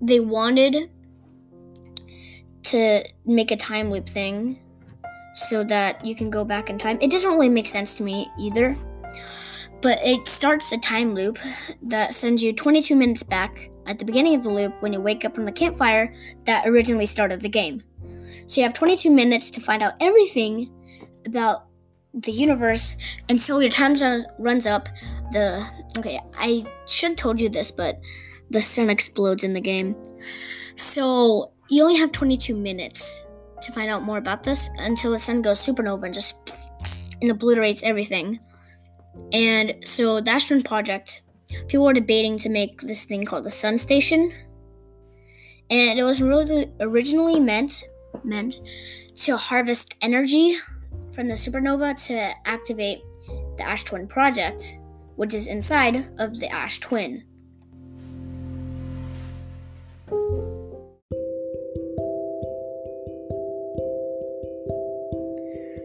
they 0.00 0.20
wanted 0.20 0.88
to 2.62 3.04
make 3.26 3.50
a 3.50 3.56
time 3.56 3.90
loop 3.90 4.08
thing 4.08 4.60
so 5.34 5.64
that 5.64 6.04
you 6.04 6.14
can 6.14 6.30
go 6.30 6.44
back 6.44 6.70
in 6.70 6.78
time. 6.78 6.98
It 7.00 7.10
doesn't 7.10 7.30
really 7.30 7.48
make 7.48 7.66
sense 7.66 7.92
to 7.94 8.04
me 8.04 8.28
either. 8.38 8.76
but 9.82 9.98
it 10.04 10.28
starts 10.28 10.70
a 10.72 10.78
time 10.78 11.14
loop 11.14 11.38
that 11.82 12.14
sends 12.14 12.44
you 12.44 12.52
22 12.52 12.94
minutes 12.94 13.22
back 13.22 13.70
at 13.86 13.98
the 13.98 14.04
beginning 14.04 14.34
of 14.34 14.42
the 14.42 14.50
loop 14.50 14.74
when 14.80 14.92
you 14.92 15.00
wake 15.00 15.24
up 15.24 15.34
from 15.34 15.46
the 15.46 15.52
campfire 15.52 16.14
that 16.44 16.66
originally 16.66 17.06
started 17.06 17.40
the 17.40 17.48
game. 17.48 17.82
So 18.46 18.60
you 18.60 18.66
have 18.66 18.74
22 18.74 19.10
minutes 19.10 19.50
to 19.52 19.60
find 19.60 19.82
out 19.82 19.94
everything 20.00 20.70
about 21.26 21.69
the 22.14 22.32
universe 22.32 22.96
until 23.28 23.62
your 23.62 23.70
time 23.70 23.94
runs 24.38 24.66
up. 24.66 24.88
The 25.32 25.64
okay, 25.98 26.20
I 26.38 26.66
should 26.86 27.10
have 27.10 27.16
told 27.16 27.40
you 27.40 27.48
this, 27.48 27.70
but 27.70 28.00
the 28.50 28.62
sun 28.62 28.90
explodes 28.90 29.44
in 29.44 29.54
the 29.54 29.60
game. 29.60 29.94
So 30.74 31.52
you 31.68 31.82
only 31.82 31.96
have 31.96 32.12
22 32.12 32.56
minutes 32.56 33.24
to 33.62 33.72
find 33.72 33.90
out 33.90 34.02
more 34.02 34.18
about 34.18 34.42
this 34.42 34.70
until 34.78 35.12
the 35.12 35.18
sun 35.18 35.42
goes 35.42 35.64
supernova 35.64 36.04
and 36.04 36.14
just 36.14 36.50
and 37.20 37.30
obliterates 37.30 37.82
everything. 37.82 38.40
And 39.32 39.76
so 39.84 40.20
the 40.20 40.30
Astron 40.30 40.64
project, 40.64 41.22
people 41.68 41.84
were 41.84 41.92
debating 41.92 42.38
to 42.38 42.48
make 42.48 42.80
this 42.80 43.04
thing 43.04 43.24
called 43.24 43.44
the 43.44 43.50
Sun 43.50 43.78
Station. 43.78 44.32
And 45.68 45.98
it 45.98 46.02
was 46.02 46.20
really 46.20 46.72
originally 46.80 47.38
meant 47.38 47.84
meant 48.24 48.60
to 49.14 49.36
harvest 49.36 49.96
energy 50.02 50.56
from 51.20 51.28
the 51.28 51.34
supernova 51.34 51.94
to 52.06 52.32
activate 52.48 53.02
the 53.58 53.62
Ash 53.62 53.82
Twin 53.82 54.06
project, 54.06 54.78
which 55.16 55.34
is 55.34 55.48
inside 55.48 55.96
of 56.18 56.40
the 56.40 56.48
Ash 56.48 56.80
Twin. 56.80 57.22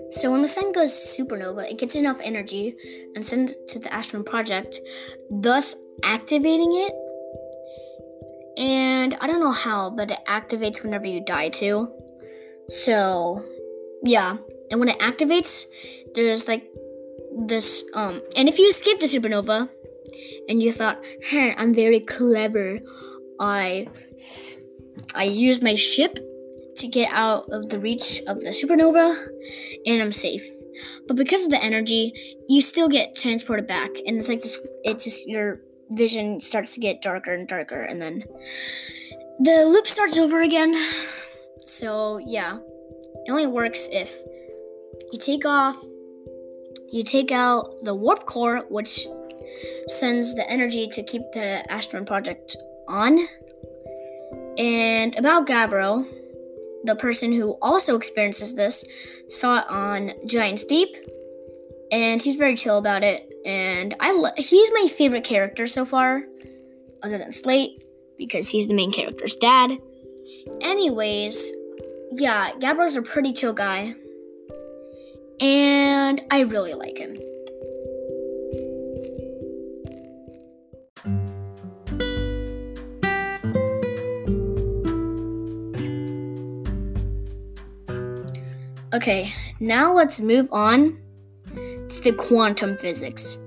So 0.10 0.32
when 0.32 0.42
the 0.42 0.48
sun 0.48 0.72
goes 0.72 0.94
supernova, 0.94 1.70
it 1.70 1.80
gets 1.80 1.98
enough 1.98 2.22
energy 2.24 2.74
and 3.13 3.27
sends 3.27 3.51
it 3.51 3.68
to 3.68 3.80
the 3.80 3.94
Ash 3.94 4.08
Twin 4.08 4.24
project, 4.24 4.80
thus 5.30 5.75
activating 6.06 6.72
it. 6.77 6.94
And 8.58 9.18
I 9.20 9.27
don't 9.27 9.42
know 9.42 9.51
how, 9.51 9.89
but 9.89 10.12
it 10.12 10.20
activates 10.30 10.82
whenever 10.82 11.08
you 11.08 11.25
die 11.25 11.50
too. 11.50 11.94
So, 12.70 13.44
yeah. 14.01 14.38
And 14.72 14.80
when 14.80 14.90
it 14.90 15.00
activates, 15.00 15.68
there's 16.14 16.48
like 16.48 16.70
this 17.38 17.84
um 17.94 18.22
and 18.38 18.48
if 18.48 18.58
you 18.58 18.68
escape 18.70 19.00
the 19.00 19.08
supernova 19.08 19.70
and 20.48 20.62
you 20.62 20.72
thought, 20.72 21.04
"Hey, 21.22 21.54
I'm 21.58 21.74
very 21.74 22.00
clever. 22.00 22.80
I 23.40 23.88
I 25.14 25.24
use 25.24 25.62
my 25.62 25.76
ship 25.76 26.20
to 26.78 26.88
get 26.88 27.10
out 27.12 27.48
of 27.52 27.70
the 27.70 27.80
reach 27.80 28.22
of 28.28 28.42
the 28.42 28.50
supernova 28.50 29.28
and 29.86 30.02
I'm 30.02 30.12
safe. 30.12 30.46
But 31.08 31.16
because 31.16 31.44
of 31.44 31.52
the 31.52 31.64
energy, 31.64 32.14
you 32.50 32.62
still 32.62 32.90
get 32.90 33.16
transported 33.16 33.68
back 33.68 33.92
and 34.06 34.18
it's 34.18 34.30
like 34.30 34.42
this 34.42 34.58
it 34.84 35.00
just 35.00 35.28
your 35.28 35.62
vision 35.92 36.42
starts 36.42 36.74
to 36.74 36.80
get 36.80 37.02
darker 37.02 37.34
and 37.34 37.48
darker 37.48 37.82
and 37.82 38.02
then 38.02 38.24
the 39.40 39.66
loop 39.66 39.88
starts 39.88 40.18
over 40.18 40.42
again. 40.42 40.74
So, 41.66 42.20
yeah. 42.20 42.60
It 43.26 43.32
only 43.32 43.48
works 43.48 43.90
if 43.92 44.16
you 45.16 45.20
take 45.20 45.46
off 45.46 45.82
you 46.92 47.02
take 47.02 47.32
out 47.32 47.82
the 47.84 47.96
warp 47.96 48.26
core 48.26 48.66
which 48.68 49.08
sends 49.88 50.36
the 50.36 50.50
energy 50.50 50.90
to 50.90 51.02
keep 51.04 51.22
the 51.32 51.64
Ash 51.72 51.88
Twin 51.88 52.06
project 52.06 52.58
on. 52.90 53.26
And 54.58 55.18
about 55.18 55.48
Gabbro, 55.48 56.06
the 56.84 56.98
person 56.98 57.32
who 57.32 57.58
also 57.62 57.96
experiences 57.96 58.56
this 58.56 58.86
saw 59.30 59.60
it 59.60 59.66
on 59.70 60.12
Giant's 60.26 60.66
Deep, 60.66 60.90
and 61.92 62.22
he's 62.22 62.36
very 62.36 62.56
chill 62.56 62.78
about 62.78 63.04
it. 63.04 63.34
And 63.46 63.96
I 64.02 64.12
lo- 64.12 64.36
he's 64.38 64.72
my 64.74 64.90
favorite 64.90 65.24
character 65.24 65.66
so 65.66 65.86
far, 65.86 66.26
other 67.02 67.18
than 67.18 67.32
Slate, 67.32 67.84
because 68.18 68.50
he's 68.50 68.68
the 68.68 68.74
main 68.74 68.92
character's 68.92 69.38
dad. 69.38 69.78
Anyways, 70.62 71.54
yeah, 72.12 72.51
Gabbro's 72.60 72.98
a 72.98 73.01
pretty 73.01 73.34
chill 73.34 73.54
guy, 73.54 73.94
and 75.42 76.22
I 76.32 76.42
really 76.42 76.74
like 76.74 76.98
him. 76.98 77.16
Okay, 88.94 89.34
now 89.60 89.92
let's 89.92 90.22
move 90.22 90.48
on 90.54 90.98
to 91.54 92.02
the 92.02 92.14
quantum 92.18 92.78
physics. 92.78 93.38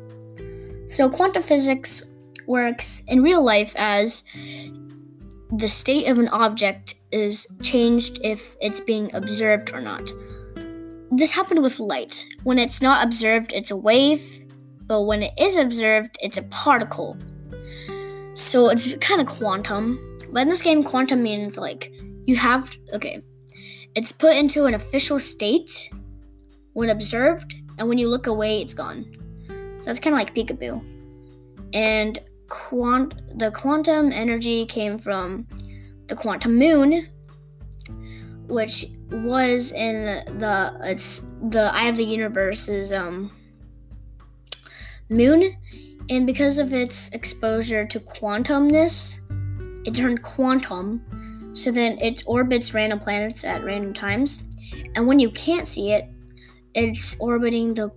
So, 0.89 1.09
quantum 1.09 1.43
physics 1.43 2.03
works 2.47 3.03
in 3.09 3.23
real 3.23 3.43
life 3.43 3.73
as 3.77 4.25
the 5.57 5.69
state 5.69 6.07
of 6.09 6.19
an 6.19 6.29
object 6.29 6.97
is 7.13 7.47
changed 7.63 8.21
if 8.23 8.57
it's 8.61 8.81
being 8.81 9.15
observed 9.15 9.73
or 9.73 9.81
not. 9.81 10.11
This 11.19 11.33
happened 11.33 11.65
with 11.65 11.81
light. 11.81 12.29
When 12.45 12.61
it's 12.61 12.81
not 12.81 13.05
observed, 13.05 13.51
it's 13.53 13.73
a 13.73 13.77
wave, 13.77 14.47
but 14.87 15.03
when 15.03 15.25
it 15.25 15.33
is 15.37 15.57
observed, 15.57 16.17
it's 16.23 16.37
a 16.37 16.45
particle. 16.45 17.19
So 18.35 18.69
it's 18.69 18.95
kind 18.99 19.21
of 19.21 19.27
quantum. 19.27 19.99
But 20.31 20.43
in 20.43 20.49
this 20.49 20.63
game, 20.63 20.85
quantum 20.85 21.21
means 21.25 21.59
like 21.59 21.93
you 22.25 22.37
have, 22.37 22.71
okay, 22.95 23.21
it's 23.97 24.13
put 24.13 24.37
into 24.37 24.67
an 24.67 24.75
official 24.75 25.19
state 25.19 25.91
when 26.75 26.89
observed, 26.89 27.53
and 27.79 27.89
when 27.89 27.99
you 27.99 28.09
look 28.09 28.29
away, 28.29 28.63
it's 28.63 28.75
gone. 28.75 29.05
So 29.49 29.87
that's 29.87 29.99
kind 29.99 30.15
of 30.15 30.21
like 30.21 30.37
peekaboo. 30.37 30.81
And 31.75 32.21
quant- 32.49 33.41
the 33.41 33.51
quantum 33.51 34.13
energy 34.13 34.67
came 34.67 35.01
from 35.01 35.49
the 36.07 36.15
quantum 36.15 36.57
moon, 36.57 37.09
which 38.47 38.87
was 39.11 39.73
in 39.73 40.05
the 40.39 40.77
it's 40.83 41.21
the 41.51 41.71
eye 41.73 41.89
of 41.89 41.97
the 41.97 42.05
universe's 42.05 42.93
um 42.93 43.31
moon, 45.09 45.57
and 46.11 46.27
because 46.27 46.59
of 46.59 46.73
its 46.73 47.11
exposure 47.13 47.87
to 47.87 48.01
quantumness, 48.01 49.21
it 49.87 49.95
turned 49.95 50.23
quantum 50.23 51.03
so 51.53 51.73
then 51.73 51.99
it 51.99 52.23
orbits 52.27 52.75
random 52.75 53.01
planets 53.01 53.45
at 53.45 53.65
random 53.65 53.95
times, 53.95 54.55
and 54.95 55.07
when 55.07 55.19
you 55.19 55.31
can't 55.31 55.67
see 55.67 55.93
it, 55.93 56.09
it's 56.75 57.19
orbiting 57.19 57.75
the 57.75 57.89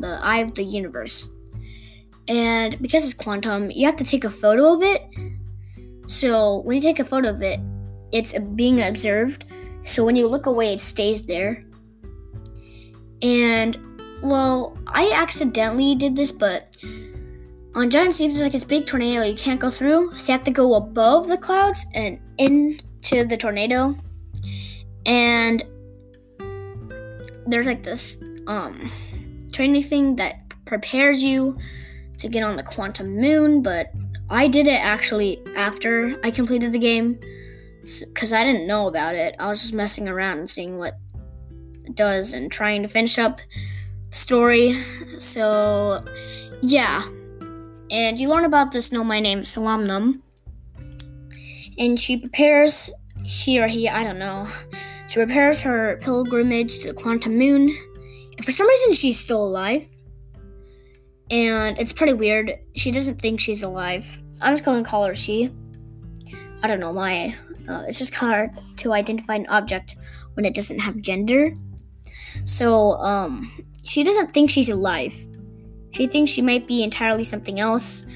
the 0.00 0.18
eye 0.22 0.38
of 0.38 0.54
the 0.54 0.64
universe. 0.64 1.36
And 2.28 2.80
because 2.80 3.04
it's 3.04 3.14
quantum, 3.14 3.70
you 3.70 3.86
have 3.86 3.96
to 3.96 4.04
take 4.04 4.24
a 4.24 4.30
photo 4.30 4.74
of 4.74 4.82
it. 4.82 5.02
So 6.06 6.62
when 6.62 6.76
you 6.76 6.82
take 6.82 6.98
a 6.98 7.04
photo 7.04 7.30
of 7.30 7.42
it, 7.42 7.60
it's 8.12 8.38
being 8.38 8.80
observed. 8.80 9.44
So 9.84 10.04
when 10.04 10.16
you 10.16 10.28
look 10.28 10.46
away, 10.46 10.72
it 10.72 10.80
stays 10.80 11.26
there. 11.26 11.64
And 13.20 13.78
well, 14.22 14.78
I 14.86 15.12
accidentally 15.14 15.94
did 15.94 16.16
this, 16.16 16.32
but 16.32 16.76
on 17.74 17.90
Giant's 17.90 18.18
Deep, 18.18 18.32
there's 18.32 18.42
like 18.42 18.52
this 18.52 18.64
big 18.64 18.86
tornado 18.86 19.22
you 19.22 19.36
can't 19.36 19.60
go 19.60 19.70
through, 19.70 20.14
so 20.14 20.32
you 20.32 20.36
have 20.36 20.46
to 20.46 20.52
go 20.52 20.74
above 20.74 21.28
the 21.28 21.38
clouds 21.38 21.86
and 21.94 22.20
into 22.38 23.24
the 23.24 23.36
tornado. 23.36 23.96
And 25.06 25.62
there's 27.46 27.66
like 27.66 27.82
this 27.82 28.22
um 28.46 28.90
training 29.52 29.82
thing 29.82 30.16
that 30.16 30.42
prepares 30.64 31.22
you 31.22 31.58
to 32.18 32.28
get 32.28 32.42
on 32.42 32.56
the 32.56 32.62
quantum 32.62 33.16
moon, 33.16 33.62
but 33.62 33.90
I 34.30 34.48
did 34.48 34.66
it 34.66 34.80
actually 34.82 35.42
after 35.56 36.16
I 36.24 36.30
completed 36.30 36.72
the 36.72 36.78
game 36.78 37.18
because 37.82 38.32
I 38.32 38.44
didn't 38.44 38.66
know 38.66 38.88
about 38.88 39.14
it. 39.14 39.34
I 39.38 39.48
was 39.48 39.60
just 39.60 39.74
messing 39.74 40.08
around 40.08 40.38
and 40.38 40.50
seeing 40.50 40.78
what 40.78 40.94
it 41.84 41.94
does 41.94 42.32
and 42.32 42.50
trying 42.50 42.82
to 42.82 42.88
finish 42.88 43.18
up 43.18 43.40
the 44.10 44.16
story. 44.16 44.74
So, 45.18 46.00
yeah. 46.60 47.02
And 47.90 48.18
you 48.20 48.28
learn 48.28 48.44
about 48.44 48.72
this 48.72 48.90
Nomai 48.90 49.20
Name 49.20 49.42
Solanum. 49.42 50.20
And 51.78 51.98
she 51.98 52.18
prepares, 52.18 52.90
she 53.26 53.58
or 53.58 53.66
he, 53.66 53.88
I 53.88 54.04
don't 54.04 54.18
know, 54.18 54.46
she 55.08 55.14
prepares 55.16 55.60
her 55.62 55.98
pilgrimage 56.02 56.80
to 56.80 56.88
the 56.88 56.94
quantum 56.94 57.36
moon. 57.36 57.74
And 58.36 58.44
for 58.44 58.52
some 58.52 58.68
reason, 58.68 58.92
she's 58.92 59.18
still 59.18 59.44
alive. 59.44 59.86
And 61.30 61.78
it's 61.78 61.92
pretty 61.92 62.12
weird. 62.12 62.52
She 62.76 62.90
doesn't 62.90 63.20
think 63.20 63.40
she's 63.40 63.62
alive. 63.62 64.22
I'm 64.40 64.52
just 64.52 64.64
going 64.64 64.82
to 64.82 64.88
call 64.88 65.06
her 65.06 65.14
she. 65.14 65.50
I 66.62 66.68
don't 66.68 66.80
know 66.80 66.92
why. 66.92 67.36
Uh, 67.68 67.84
it's 67.86 67.98
just 67.98 68.14
hard 68.14 68.50
to 68.76 68.92
identify 68.92 69.34
an 69.34 69.46
object 69.48 69.96
when 70.34 70.44
it 70.44 70.54
doesn't 70.54 70.80
have 70.80 71.00
gender. 71.00 71.52
So, 72.44 72.92
um, 72.92 73.50
she 73.82 74.04
doesn't 74.04 74.32
think 74.32 74.50
she's 74.50 74.68
alive. 74.68 75.14
She 75.90 76.06
thinks 76.06 76.30
she 76.30 76.42
might 76.42 76.66
be 76.66 76.82
entirely 76.82 77.24
something 77.24 77.60
else 77.60 78.06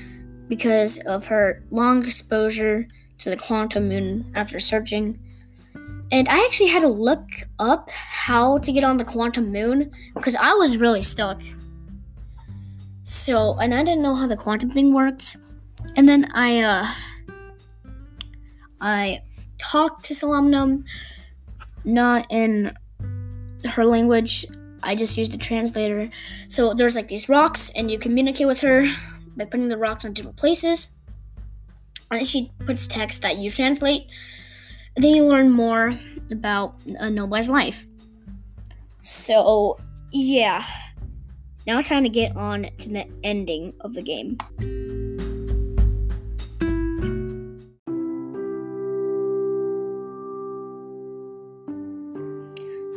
because 0.48 0.98
of 1.06 1.26
her 1.26 1.62
long 1.70 2.04
exposure 2.04 2.86
to 3.18 3.30
the 3.30 3.36
quantum 3.36 3.88
moon 3.88 4.30
after 4.34 4.60
searching. 4.60 5.18
And 6.12 6.28
I 6.28 6.38
actually 6.44 6.68
had 6.68 6.82
to 6.82 6.88
look 6.88 7.28
up 7.58 7.90
how 7.90 8.58
to 8.58 8.72
get 8.72 8.84
on 8.84 8.96
the 8.96 9.04
quantum 9.04 9.50
moon 9.50 9.90
because 10.14 10.36
I 10.36 10.52
was 10.54 10.76
really 10.76 11.02
stuck. 11.02 11.42
So, 13.02 13.58
and 13.58 13.74
I 13.74 13.82
didn't 13.82 14.02
know 14.02 14.14
how 14.14 14.26
the 14.26 14.36
quantum 14.36 14.70
thing 14.70 14.94
worked. 14.94 15.36
And 15.96 16.08
then 16.08 16.26
I, 16.32 16.60
uh, 16.60 16.86
I 18.80 19.22
talked 19.58 20.04
to 20.06 20.14
Solanum, 20.14 20.84
not 21.84 22.26
in 22.30 22.76
her 23.64 23.84
language. 23.84 24.46
I 24.82 24.94
just 24.94 25.16
used 25.16 25.32
the 25.32 25.38
translator. 25.38 26.10
So 26.48 26.74
there's 26.74 26.96
like 26.96 27.08
these 27.08 27.28
rocks, 27.28 27.70
and 27.76 27.90
you 27.90 27.98
communicate 27.98 28.46
with 28.46 28.60
her 28.60 28.86
by 29.36 29.44
putting 29.44 29.68
the 29.68 29.76
rocks 29.76 30.04
on 30.04 30.12
different 30.12 30.36
places. 30.36 30.90
And 32.10 32.26
she 32.26 32.52
puts 32.64 32.86
text 32.86 33.22
that 33.22 33.38
you 33.38 33.50
translate. 33.50 34.06
Then 34.96 35.14
you 35.14 35.24
learn 35.24 35.50
more 35.50 35.98
about 36.30 36.76
a 37.00 37.10
Nobody's 37.10 37.48
life. 37.48 37.86
So, 39.02 39.78
yeah. 40.12 40.64
Now 41.66 41.78
it's 41.78 41.88
time 41.88 42.04
to 42.04 42.08
get 42.08 42.36
on 42.36 42.68
to 42.78 42.88
the 42.88 43.06
ending 43.24 43.74
of 43.80 43.94
the 43.94 44.02
game. 44.02 44.38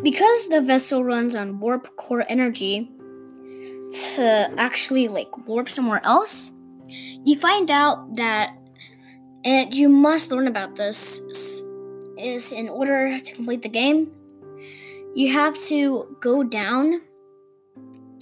Because 0.01 0.47
the 0.47 0.61
vessel 0.61 1.03
runs 1.03 1.35
on 1.35 1.59
warp 1.59 1.95
core 1.97 2.25
energy 2.29 2.89
to 4.15 4.49
actually 4.57 5.07
like 5.07 5.47
warp 5.47 5.69
somewhere 5.69 6.01
else, 6.03 6.51
you 7.25 7.37
find 7.37 7.69
out 7.69 8.15
that 8.15 8.55
and 9.43 9.73
you 9.73 9.89
must 9.89 10.31
learn 10.31 10.47
about 10.47 10.75
this 10.75 11.19
is 12.17 12.51
in 12.51 12.69
order 12.69 13.17
to 13.17 13.33
complete 13.33 13.61
the 13.61 13.69
game, 13.69 14.11
you 15.15 15.31
have 15.31 15.57
to 15.57 16.17
go 16.19 16.43
down 16.43 17.01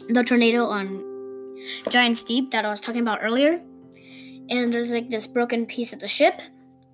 the 0.10 0.24
tornado 0.24 0.66
on 0.66 1.04
Giant's 1.90 2.24
Deep 2.24 2.52
that 2.52 2.66
I 2.66 2.70
was 2.70 2.82
talking 2.82 3.02
about 3.02 3.20
earlier. 3.22 3.62
And 4.50 4.74
there's 4.74 4.92
like 4.92 5.10
this 5.10 5.28
broken 5.28 5.66
piece 5.66 5.92
of 5.92 6.00
the 6.00 6.08
ship, 6.08 6.42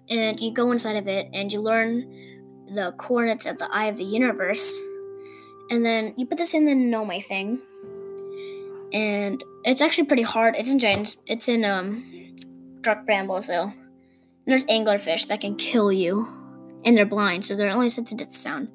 and 0.09 0.39
you 0.39 0.51
go 0.51 0.71
inside 0.71 0.95
of 0.95 1.07
it 1.07 1.27
and 1.33 1.53
you 1.53 1.61
learn 1.61 2.11
the 2.73 2.93
coordinates 2.97 3.45
of 3.45 3.57
the 3.57 3.71
eye 3.71 3.85
of 3.85 3.97
the 3.97 4.03
universe. 4.03 4.79
And 5.69 5.85
then 5.85 6.13
you 6.17 6.25
put 6.25 6.37
this 6.37 6.53
in 6.53 6.65
the 6.65 6.73
Nomai 6.73 7.23
thing. 7.23 7.61
And 8.91 9.43
it's 9.63 9.81
actually 9.81 10.05
pretty 10.05 10.23
hard. 10.23 10.55
It's 10.55 10.71
in 10.71 10.79
Giants. 10.79 11.17
It's 11.25 11.47
in 11.47 11.65
um 11.65 12.03
Dark 12.81 13.05
Bramble, 13.05 13.41
so 13.41 13.71
there's 14.45 14.65
anglerfish 14.65 15.27
that 15.27 15.41
can 15.41 15.55
kill 15.55 15.91
you. 15.91 16.27
And 16.85 16.97
they're 16.97 17.05
blind, 17.05 17.45
so 17.45 17.55
they're 17.55 17.71
only 17.71 17.89
sensitive 17.89 18.27
to 18.27 18.33
sound. 18.33 18.67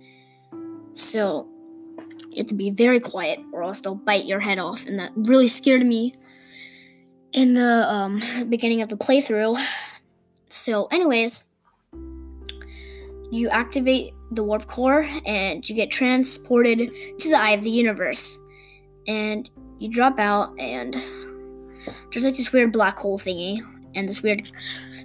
So 0.95 1.47
you 2.31 2.39
have 2.39 2.47
to 2.47 2.55
be 2.55 2.71
very 2.71 3.01
quiet 3.01 3.41
or 3.53 3.63
else 3.63 3.81
they'll 3.81 3.95
bite 3.95 4.25
your 4.25 4.41
head 4.41 4.59
off. 4.59 4.87
And 4.87 4.99
that 4.99 5.13
really 5.15 5.47
scared 5.47 5.85
me 5.85 6.15
in 7.33 7.55
the 7.55 7.87
um, 7.89 8.23
beginning 8.49 8.83
of 8.83 8.89
the 8.89 8.97
playthrough. 8.97 9.63
So, 10.49 10.87
anyways, 10.87 11.48
you 13.31 13.49
activate 13.49 14.15
the 14.33 14.45
warp 14.45 14.67
core 14.67 15.09
and 15.27 15.69
you 15.69 15.75
get 15.75 15.91
transported 15.91 16.91
to 17.19 17.29
the 17.29 17.41
eye 17.41 17.51
of 17.51 17.63
the 17.63 17.71
universe. 17.71 18.39
And 19.07 19.51
you 19.79 19.89
drop 19.89 20.19
out, 20.19 20.59
and 20.59 20.95
there's 22.13 22.25
like 22.25 22.37
this 22.37 22.53
weird 22.53 22.73
black 22.73 22.99
hole 22.99 23.19
thingy, 23.19 23.61
and 23.95 24.09
this 24.09 24.23
weird. 24.23 24.51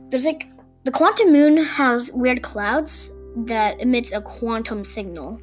There's 0.10 0.26
like. 0.26 0.50
The 0.86 0.92
quantum 0.92 1.32
moon 1.32 1.56
has 1.56 2.12
weird 2.12 2.42
clouds 2.42 3.16
that 3.46 3.80
emits 3.80 4.12
a 4.12 4.20
quantum 4.20 4.84
signal. 4.84 5.42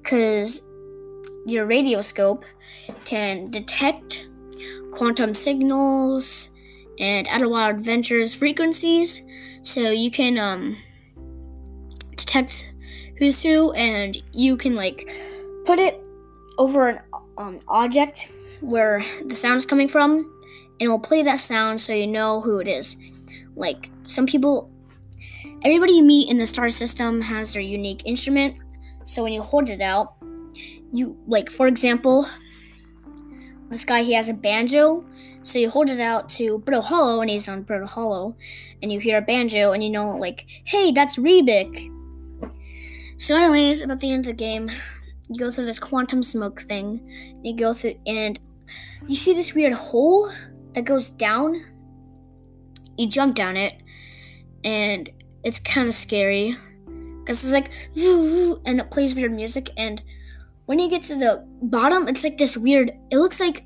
Because 0.00 0.62
your 1.46 1.66
radioscope 1.66 2.44
can 3.04 3.50
detect 3.50 4.28
quantum 4.92 5.34
signals 5.34 6.50
and 7.00 7.26
Outer 7.26 7.48
Wild 7.48 7.76
Adventures 7.76 8.34
frequencies, 8.34 9.26
so 9.62 9.90
you 9.90 10.12
can 10.12 10.38
um, 10.38 10.76
detect 12.16 12.72
who's 13.18 13.42
who, 13.42 13.72
and 13.72 14.20
you 14.32 14.56
can 14.56 14.74
like 14.74 15.10
put 15.64 15.78
it 15.78 16.00
over 16.58 16.88
an 16.88 17.00
um, 17.38 17.60
object 17.68 18.32
where 18.60 19.02
the 19.24 19.34
sound 19.34 19.58
is 19.58 19.66
coming 19.66 19.88
from, 19.88 20.18
and 20.80 20.82
it 20.82 20.88
will 20.88 21.00
play 21.00 21.22
that 21.22 21.40
sound 21.40 21.80
so 21.80 21.92
you 21.92 22.06
know 22.06 22.40
who 22.40 22.58
it 22.58 22.68
is. 22.68 22.96
Like 23.56 23.90
some 24.06 24.26
people, 24.26 24.70
everybody 25.64 25.94
you 25.94 26.04
meet 26.04 26.30
in 26.30 26.38
the 26.38 26.46
star 26.46 26.70
system 26.70 27.20
has 27.20 27.52
their 27.52 27.62
unique 27.62 28.02
instrument, 28.06 28.56
so 29.04 29.22
when 29.22 29.32
you 29.32 29.42
hold 29.42 29.68
it 29.68 29.80
out, 29.80 30.14
you 30.92 31.16
like 31.26 31.50
for 31.50 31.66
example 31.66 32.26
this 33.70 33.84
guy 33.84 34.02
he 34.02 34.12
has 34.12 34.28
a 34.28 34.34
banjo 34.34 35.04
so 35.42 35.58
you 35.58 35.68
hold 35.68 35.88
it 35.90 35.98
out 35.98 36.28
to 36.28 36.58
Brittle 36.58 36.82
Hollow 36.82 37.20
and 37.20 37.30
he's 37.30 37.48
on 37.48 37.62
Brittle 37.62 37.88
Hollow 37.88 38.36
and 38.82 38.92
you 38.92 39.00
hear 39.00 39.18
a 39.18 39.22
banjo 39.22 39.72
and 39.72 39.82
you 39.82 39.90
know 39.90 40.16
like 40.16 40.44
hey 40.64 40.92
that's 40.92 41.16
Riebeck 41.16 41.90
so 43.22 43.36
anyways 43.36 43.82
about 43.82 44.00
the 44.00 44.10
end 44.10 44.26
of 44.26 44.26
the 44.26 44.32
game 44.32 44.70
you 45.28 45.38
go 45.38 45.50
through 45.50 45.66
this 45.66 45.78
quantum 45.78 46.22
smoke 46.22 46.60
thing 46.62 47.00
you 47.42 47.54
go 47.56 47.72
through 47.72 47.94
and 48.06 48.38
you 49.06 49.14
see 49.14 49.34
this 49.34 49.54
weird 49.54 49.72
hole 49.72 50.30
that 50.74 50.82
goes 50.82 51.10
down 51.10 51.62
you 52.98 53.08
jump 53.08 53.34
down 53.34 53.56
it 53.56 53.82
and 54.64 55.10
it's 55.44 55.60
kind 55.60 55.88
of 55.88 55.94
scary 55.94 56.56
because 57.20 57.44
it's 57.44 57.52
like 57.52 57.70
and 58.66 58.80
it 58.80 58.90
plays 58.90 59.14
weird 59.14 59.32
music 59.32 59.70
and 59.76 60.02
when 60.66 60.78
you 60.78 60.88
get 60.88 61.02
to 61.02 61.16
the 61.16 61.44
bottom, 61.62 62.08
it's 62.08 62.24
like 62.24 62.38
this 62.38 62.56
weird. 62.56 62.92
It 63.10 63.18
looks 63.18 63.40
like 63.40 63.64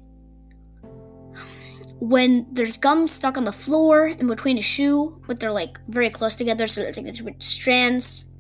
when 2.01 2.47
there's 2.53 2.77
gum 2.77 3.07
stuck 3.07 3.37
on 3.37 3.45
the 3.45 3.53
floor 3.53 4.09
in 4.09 4.27
between 4.27 4.59
a 4.59 4.63
shoe, 4.63 5.21
but 5.27 5.39
they're 5.39 5.53
like 5.53 5.79
very 5.89 6.11
close 6.11 6.35
together, 6.35 6.67
so 6.67 6.81
there's 6.81 6.99
like 6.99 7.23
weird 7.23 7.43
strands. 7.43 8.33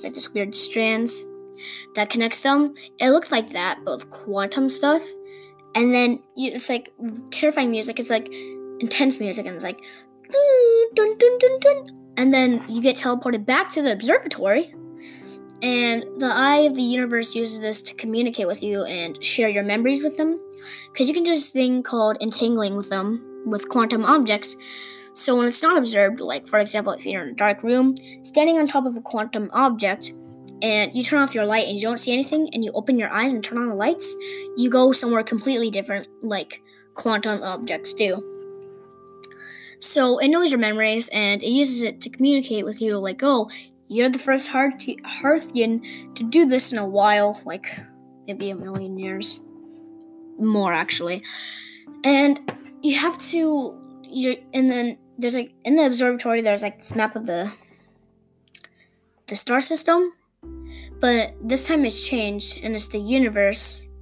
It's 0.00 0.04
like 0.04 0.14
this 0.14 0.32
weird 0.32 0.56
strands 0.56 1.22
that 1.94 2.08
connects 2.08 2.40
them. 2.40 2.74
It 2.98 3.10
looks 3.10 3.30
like 3.30 3.50
that, 3.50 3.80
but 3.84 3.96
with 3.96 4.08
quantum 4.08 4.70
stuff. 4.70 5.06
And 5.74 5.94
then 5.94 6.22
it's 6.36 6.70
like 6.70 6.90
terrifying 7.30 7.70
music. 7.70 8.00
It's 8.00 8.08
like 8.08 8.32
intense 8.80 9.20
music, 9.20 9.44
and 9.44 9.56
it's 9.56 9.64
like 9.64 9.84
dun 10.94 11.18
dun 11.18 11.38
dun 11.38 11.60
dun. 11.60 11.86
And 12.16 12.32
then 12.32 12.64
you 12.66 12.80
get 12.80 12.96
teleported 12.96 13.44
back 13.44 13.70
to 13.72 13.82
the 13.82 13.92
observatory 13.92 14.72
and 15.62 16.04
the 16.18 16.32
eye 16.32 16.60
of 16.60 16.74
the 16.74 16.82
universe 16.82 17.34
uses 17.34 17.60
this 17.60 17.82
to 17.82 17.94
communicate 17.94 18.46
with 18.46 18.62
you 18.62 18.84
and 18.84 19.22
share 19.22 19.50
your 19.50 19.64
memories 19.64 20.02
with 20.02 20.16
them. 20.16 20.40
Because 20.90 21.08
you 21.08 21.14
can 21.14 21.24
do 21.24 21.34
this 21.34 21.52
thing 21.52 21.82
called 21.82 22.16
entangling 22.22 22.76
with 22.76 22.88
them 22.88 23.44
with 23.44 23.68
quantum 23.68 24.06
objects. 24.06 24.56
So 25.12 25.36
when 25.36 25.46
it's 25.46 25.62
not 25.62 25.76
observed, 25.76 26.20
like 26.20 26.48
for 26.48 26.58
example, 26.58 26.92
if 26.92 27.04
you're 27.04 27.22
in 27.22 27.30
a 27.30 27.34
dark 27.34 27.62
room, 27.62 27.96
standing 28.22 28.58
on 28.58 28.66
top 28.66 28.86
of 28.86 28.96
a 28.96 29.00
quantum 29.00 29.50
object, 29.52 30.12
and 30.62 30.94
you 30.94 31.02
turn 31.02 31.22
off 31.22 31.34
your 31.34 31.46
light 31.46 31.66
and 31.66 31.76
you 31.76 31.82
don't 31.82 31.98
see 31.98 32.12
anything, 32.12 32.48
and 32.52 32.64
you 32.64 32.70
open 32.72 32.98
your 32.98 33.12
eyes 33.12 33.32
and 33.32 33.42
turn 33.42 33.58
on 33.58 33.68
the 33.68 33.74
lights, 33.74 34.14
you 34.56 34.70
go 34.70 34.92
somewhere 34.92 35.22
completely 35.22 35.70
different, 35.70 36.06
like 36.22 36.62
quantum 36.94 37.42
objects 37.42 37.92
do. 37.94 38.22
So 39.78 40.18
it 40.18 40.28
knows 40.28 40.50
your 40.50 40.60
memories 40.60 41.08
and 41.08 41.42
it 41.42 41.48
uses 41.48 41.82
it 41.82 42.02
to 42.02 42.10
communicate 42.10 42.66
with 42.66 42.82
you, 42.82 42.98
like, 42.98 43.22
oh, 43.22 43.50
you're 43.88 44.10
the 44.10 44.18
first 44.18 44.50
Hearthian 44.50 46.14
to 46.14 46.22
do 46.22 46.44
this 46.44 46.72
in 46.72 46.78
a 46.78 46.86
while, 46.86 47.40
like 47.46 47.66
maybe 48.26 48.50
a 48.50 48.56
million 48.56 48.98
years. 48.98 49.48
More, 50.38 50.72
actually. 50.72 51.22
And 52.04 52.38
you 52.82 52.98
have 52.98 53.16
to. 53.30 53.79
You're, 54.10 54.36
and 54.52 54.68
then 54.68 54.98
there's 55.18 55.34
like 55.34 55.52
in 55.64 55.76
the 55.76 55.86
observatory 55.86 56.40
there's 56.40 56.62
like 56.62 56.78
this 56.78 56.94
map 56.94 57.16
of 57.16 57.26
the 57.26 57.52
the 59.26 59.36
star 59.36 59.60
system 59.60 60.12
but 61.00 61.34
this 61.42 61.68
time 61.68 61.84
it's 61.84 62.06
changed 62.06 62.60
and 62.64 62.74
it's 62.74 62.88
the 62.88 62.98
universe 62.98 63.92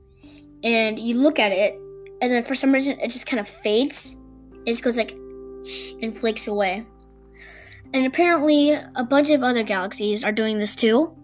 and 0.62 0.98
you 0.98 1.16
look 1.16 1.38
at 1.38 1.52
it 1.52 1.74
and 2.22 2.32
then 2.32 2.42
for 2.42 2.54
some 2.54 2.72
reason 2.72 2.98
it 3.00 3.10
just 3.10 3.26
kind 3.26 3.40
of 3.40 3.48
fades 3.48 4.16
it 4.64 4.70
just 4.70 4.82
goes 4.82 4.96
like 4.96 5.12
and 6.02 6.16
flakes 6.16 6.48
away 6.48 6.86
and 7.94 8.04
apparently, 8.06 8.72
a 8.72 9.04
bunch 9.04 9.30
of 9.30 9.42
other 9.42 9.62
galaxies 9.62 10.22
are 10.22 10.32
doing 10.32 10.58
this 10.58 10.74
too. 10.74 11.16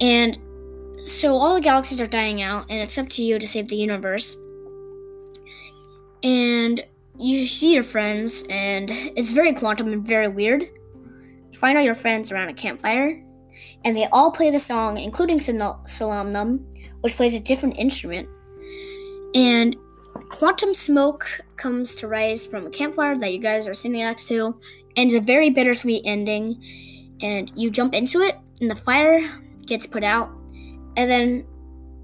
And 0.00 0.38
so 1.04 1.36
all 1.36 1.54
the 1.54 1.60
galaxies 1.60 2.00
are 2.00 2.06
dying 2.06 2.42
out, 2.42 2.66
and 2.70 2.80
it's 2.80 2.96
up 2.96 3.08
to 3.10 3.22
you 3.22 3.38
to 3.38 3.48
save 3.48 3.68
the 3.68 3.76
universe. 3.76 4.36
And 6.22 6.84
you 7.18 7.46
see 7.46 7.74
your 7.74 7.84
friends, 7.84 8.44
and 8.50 8.90
it's 8.90 9.32
very 9.32 9.52
quantum 9.52 9.92
and 9.92 10.06
very 10.06 10.28
weird. 10.28 10.62
You 10.62 11.58
find 11.58 11.78
all 11.78 11.84
your 11.84 11.94
friends 11.94 12.32
around 12.32 12.48
a 12.48 12.54
campfire, 12.54 13.24
and 13.84 13.96
they 13.96 14.06
all 14.06 14.30
play 14.30 14.50
the 14.50 14.58
song, 14.58 14.98
including 14.98 15.38
Solanum, 15.38 16.64
which 17.00 17.16
plays 17.16 17.34
a 17.34 17.40
different 17.40 17.78
instrument. 17.78 18.28
And 19.34 19.76
quantum 20.28 20.74
smoke 20.74 21.26
comes 21.56 21.94
to 21.96 22.08
rise 22.08 22.44
from 22.44 22.66
a 22.66 22.70
campfire 22.70 23.16
that 23.18 23.32
you 23.32 23.38
guys 23.38 23.68
are 23.68 23.74
sitting 23.74 23.98
next 23.98 24.26
to, 24.28 24.58
and 24.96 25.10
it's 25.10 25.14
a 25.14 25.20
very 25.20 25.50
bittersweet 25.50 26.02
ending. 26.04 26.62
And 27.22 27.52
you 27.54 27.70
jump 27.70 27.94
into 27.94 28.20
it, 28.20 28.36
and 28.60 28.68
the 28.70 28.74
fire 28.74 29.30
gets 29.66 29.86
put 29.86 30.02
out, 30.02 30.30
and 30.96 31.08
then 31.08 31.46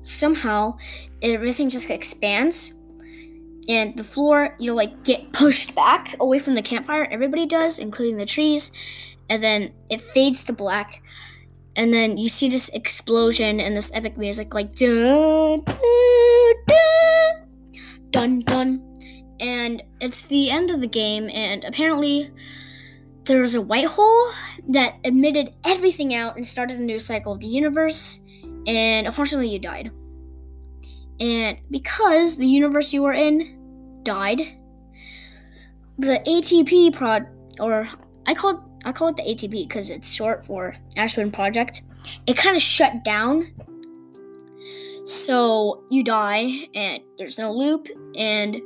somehow 0.03 0.77
everything 1.20 1.68
just 1.68 1.90
expands, 1.90 2.79
and 3.70 3.96
the 3.96 4.04
floor 4.04 4.56
you 4.59 4.74
like 4.74 5.04
get 5.04 5.33
pushed 5.33 5.76
back 5.76 6.16
away 6.18 6.40
from 6.40 6.54
the 6.56 6.62
campfire. 6.62 7.04
Everybody 7.04 7.46
does, 7.46 7.78
including 7.78 8.16
the 8.16 8.26
trees, 8.26 8.72
and 9.28 9.40
then 9.40 9.72
it 9.88 10.00
fades 10.00 10.42
to 10.44 10.52
black. 10.52 11.02
And 11.76 11.94
then 11.94 12.18
you 12.18 12.28
see 12.28 12.50
this 12.50 12.68
explosion 12.70 13.61
and 13.61 13.76
this 13.76 13.94
epic 13.94 14.18
music, 14.18 14.52
like 14.54 14.74
dun 14.74 15.62
dun 16.66 17.46
dun 18.11 18.40
dun, 18.40 18.98
and 19.38 19.83
it's 20.00 20.22
the 20.22 20.50
end 20.50 20.72
of 20.72 20.80
the 20.80 20.88
game. 20.88 21.30
And 21.33 21.64
apparently, 21.64 22.28
there 23.24 23.40
was 23.40 23.54
a 23.54 23.62
white 23.62 23.87
hole 23.87 24.30
that 24.70 24.96
emitted 25.04 25.54
everything 25.64 26.12
out 26.12 26.35
and 26.35 26.44
started 26.44 26.80
a 26.80 26.83
new 26.83 26.98
cycle 26.98 27.33
of 27.33 27.40
the 27.40 27.46
universe. 27.46 28.20
And 28.66 29.06
unfortunately, 29.06 29.48
you 29.48 29.61
died. 29.61 29.92
And 31.20 31.59
because 31.70 32.37
the 32.37 32.46
universe 32.46 32.92
you 32.92 33.04
were 33.04 33.12
in 33.12 33.60
died, 34.02 34.40
the 35.98 36.22
ATP 36.26 36.94
prod, 36.94 37.26
or 37.58 37.88
I 38.26 38.34
call 38.34 38.64
I 38.84 38.92
call 38.92 39.08
it 39.08 39.16
the 39.16 39.22
ATP 39.22 39.68
because 39.68 39.90
it's 39.90 40.12
short 40.12 40.44
for 40.44 40.74
Ash 40.96 41.14
Twin 41.14 41.30
Project. 41.30 41.82
It 42.26 42.36
kind 42.36 42.56
of 42.56 42.62
shut 42.62 43.04
down. 43.04 43.52
So 45.04 45.84
you 45.90 46.04
die, 46.04 46.68
and 46.74 47.02
there's 47.18 47.38
no 47.38 47.52
loop, 47.52 47.88
and 48.16 48.56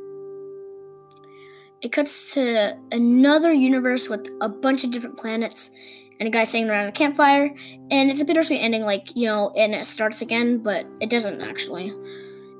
it 1.80 1.92
cuts 1.92 2.34
to 2.34 2.78
another 2.92 3.52
universe 3.52 4.08
with 4.08 4.28
a 4.40 4.48
bunch 4.48 4.84
of 4.84 4.90
different 4.90 5.18
planets 5.18 5.70
and 6.18 6.26
a 6.26 6.30
guy 6.30 6.44
sitting 6.44 6.70
around 6.70 6.88
a 6.88 6.92
campfire. 6.92 7.54
And 7.90 8.10
it's 8.10 8.22
a 8.22 8.24
bittersweet 8.24 8.60
ending, 8.60 8.82
like, 8.82 9.14
you 9.14 9.26
know, 9.26 9.50
and 9.56 9.74
it 9.74 9.84
starts 9.84 10.22
again, 10.22 10.58
but 10.58 10.86
it 11.00 11.10
doesn't 11.10 11.40
actually. 11.42 11.92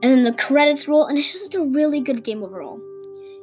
And 0.05 0.13
then 0.13 0.25
the 0.25 0.35
credits 0.35 0.87
roll, 0.87 1.07
and 1.07 1.17
it's 1.17 1.33
just 1.33 1.55
a 1.55 1.65
really 1.65 2.03
good 2.03 2.23
game 2.23 2.43
overall. 2.43 2.79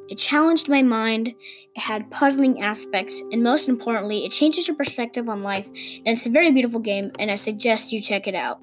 It 0.08 0.16
challenged 0.16 0.68
my 0.68 0.80
mind, 0.80 1.34
it 1.74 1.80
had 1.80 2.08
puzzling 2.12 2.62
aspects, 2.62 3.20
and 3.32 3.42
most 3.42 3.68
importantly, 3.68 4.24
it 4.24 4.30
changes 4.30 4.68
your 4.68 4.76
perspective 4.76 5.28
on 5.28 5.42
life. 5.42 5.66
And 5.66 6.06
it's 6.06 6.26
a 6.26 6.30
very 6.30 6.52
beautiful 6.52 6.78
game, 6.78 7.10
and 7.18 7.32
I 7.32 7.34
suggest 7.34 7.92
you 7.92 8.00
check 8.00 8.28
it 8.28 8.36
out. 8.36 8.60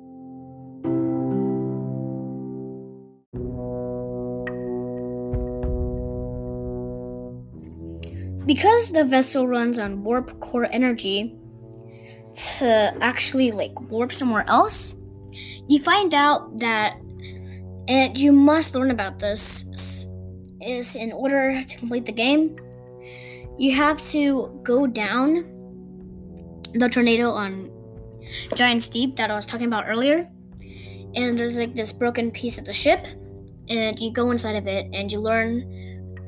Because 8.46 8.94
the 8.94 9.04
vessel 9.04 9.46
runs 9.46 9.78
on 9.78 10.06
warp 10.06 10.40
core 10.40 10.70
energy 10.72 11.36
to 12.58 12.96
actually 13.02 13.52
like 13.52 13.78
warp 13.92 14.14
somewhere 14.14 14.46
else, 14.48 14.96
you 15.68 15.84
find 15.84 16.14
out 16.14 16.60
that 16.60 16.96
and 17.90 18.18
you 18.18 18.32
must 18.32 18.76
learn 18.76 18.92
about 18.92 19.20
this 19.20 20.06
is 20.62 20.96
in 20.96 21.12
order 21.12 21.62
to 21.62 21.78
complete 21.78 22.06
the 22.06 22.12
game, 22.12 22.56
you 23.58 23.76
have 23.76 24.00
to 24.14 24.62
go 24.64 24.86
down 24.86 25.44
the 26.74 26.88
tornado 26.88 27.32
on 27.32 27.72
Giant's 28.54 28.88
Deep 28.88 29.16
that 29.16 29.32
I 29.32 29.36
was 29.36 29.48
talking 29.48 29.66
about 29.66 29.86
earlier. 29.88 30.30
And 31.16 31.38
there's 31.38 31.58
like 31.58 31.74
this 31.74 31.92
broken 31.92 32.30
piece 32.30 32.60
of 32.60 32.66
the 32.66 32.74
ship, 32.74 33.08
and 33.68 34.00
you 34.00 34.14
go 34.14 34.30
inside 34.30 34.56
of 34.56 34.68
it 34.68 34.88
and 34.94 35.12
you 35.12 35.20
learn 35.20 35.62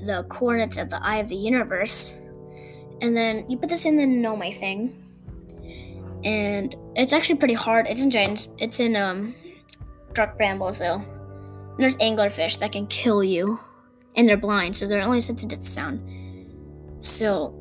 the 0.03 0.25
coordinates 0.29 0.77
of 0.77 0.89
the 0.89 1.01
eye 1.05 1.17
of 1.17 1.29
the 1.29 1.35
universe. 1.35 2.19
And 3.01 3.15
then 3.15 3.47
you 3.49 3.57
put 3.57 3.69
this 3.69 3.85
in 3.85 3.95
the 3.95 4.05
Nomai 4.05 4.51
thing. 4.53 4.97
And 6.23 6.75
it's 6.95 7.13
actually 7.13 7.37
pretty 7.37 7.53
hard. 7.53 7.85
It's 7.87 8.03
in 8.03 8.09
giant 8.09 8.49
It's 8.57 8.79
in 8.79 8.95
um 8.95 9.35
Dark 10.13 10.37
Bramble, 10.37 10.73
so 10.73 11.05
there's 11.81 11.97
anglerfish 11.97 12.59
that 12.59 12.71
can 12.71 12.87
kill 12.87 13.23
you 13.23 13.59
and 14.15 14.27
they're 14.27 14.37
blind, 14.37 14.75
so 14.75 14.87
they're 14.87 15.01
only 15.01 15.19
sensitive 15.19 15.59
to 15.59 15.65
sound. 15.65 15.99
So 16.99 17.57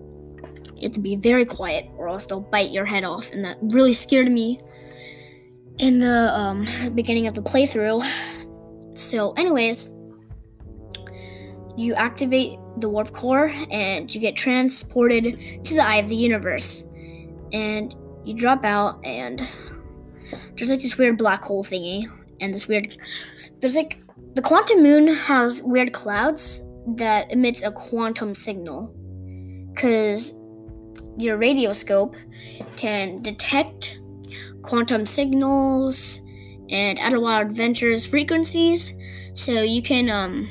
you 0.77 0.83
have 0.83 0.93
to 0.93 1.01
be 1.01 1.17
very 1.17 1.45
quiet, 1.45 1.87
or 1.97 2.09
else 2.09 2.27
they'll 2.27 2.41
bite 2.41 2.71
your 2.71 2.85
head 2.85 3.05
off, 3.05 3.31
and 3.33 3.45
that 3.45 3.59
really 3.63 3.93
scared 3.93 4.31
me 4.31 4.59
in 5.79 5.99
the 5.99 6.35
um, 6.35 6.67
beginning 6.95 7.27
of 7.27 7.35
the 7.35 7.43
playthrough. 7.43 8.03
So, 8.97 9.33
anyways, 9.33 9.97
you 11.77 11.95
activate 11.95 12.59
the 12.79 12.89
warp 12.89 13.13
core, 13.13 13.53
and 13.71 14.13
you 14.15 14.21
get 14.21 14.37
transported 14.37 15.65
to 15.65 15.75
the 15.75 15.87
eye 15.87 15.97
of 15.97 16.09
the 16.09 16.17
universe, 16.17 16.85
and 17.53 17.95
you 18.25 18.35
drop 18.35 18.65
out, 18.65 19.05
and 19.05 19.47
there's 20.57 20.71
like 20.71 20.81
this 20.81 20.97
weird 20.97 21.19
black 21.19 21.45
hole 21.45 21.63
thingy, 21.63 22.05
and 22.41 22.55
this 22.55 22.69
weird. 22.69 22.97
There's 23.61 23.77
like 23.77 24.01
the 24.35 24.43
quantum 24.43 24.83
moon 24.83 25.09
has 25.09 25.63
weird 25.63 25.93
clouds 25.93 26.61
that 26.97 27.31
emits 27.33 27.63
a 27.63 27.73
quantum 27.73 28.35
signal 28.35 28.95
because 29.75 30.33
your 31.17 31.39
radioscope 31.39 32.17
can 32.77 33.21
detect 33.23 34.01
quantum 34.63 35.07
signals 35.07 36.21
and 36.71 36.99
Outer 37.01 37.21
Wild 37.21 37.49
Adventures 37.49 38.07
frequencies, 38.07 38.97
so 39.35 39.63
you 39.63 39.83
can 39.83 40.09
um, 40.09 40.49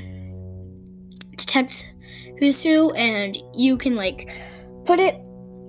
detect 1.36 1.94
who's 2.38 2.62
who, 2.62 2.92
and 2.94 3.38
you 3.56 3.78
can 3.78 3.96
like 3.96 4.30
put 4.86 5.00
it 5.00 5.16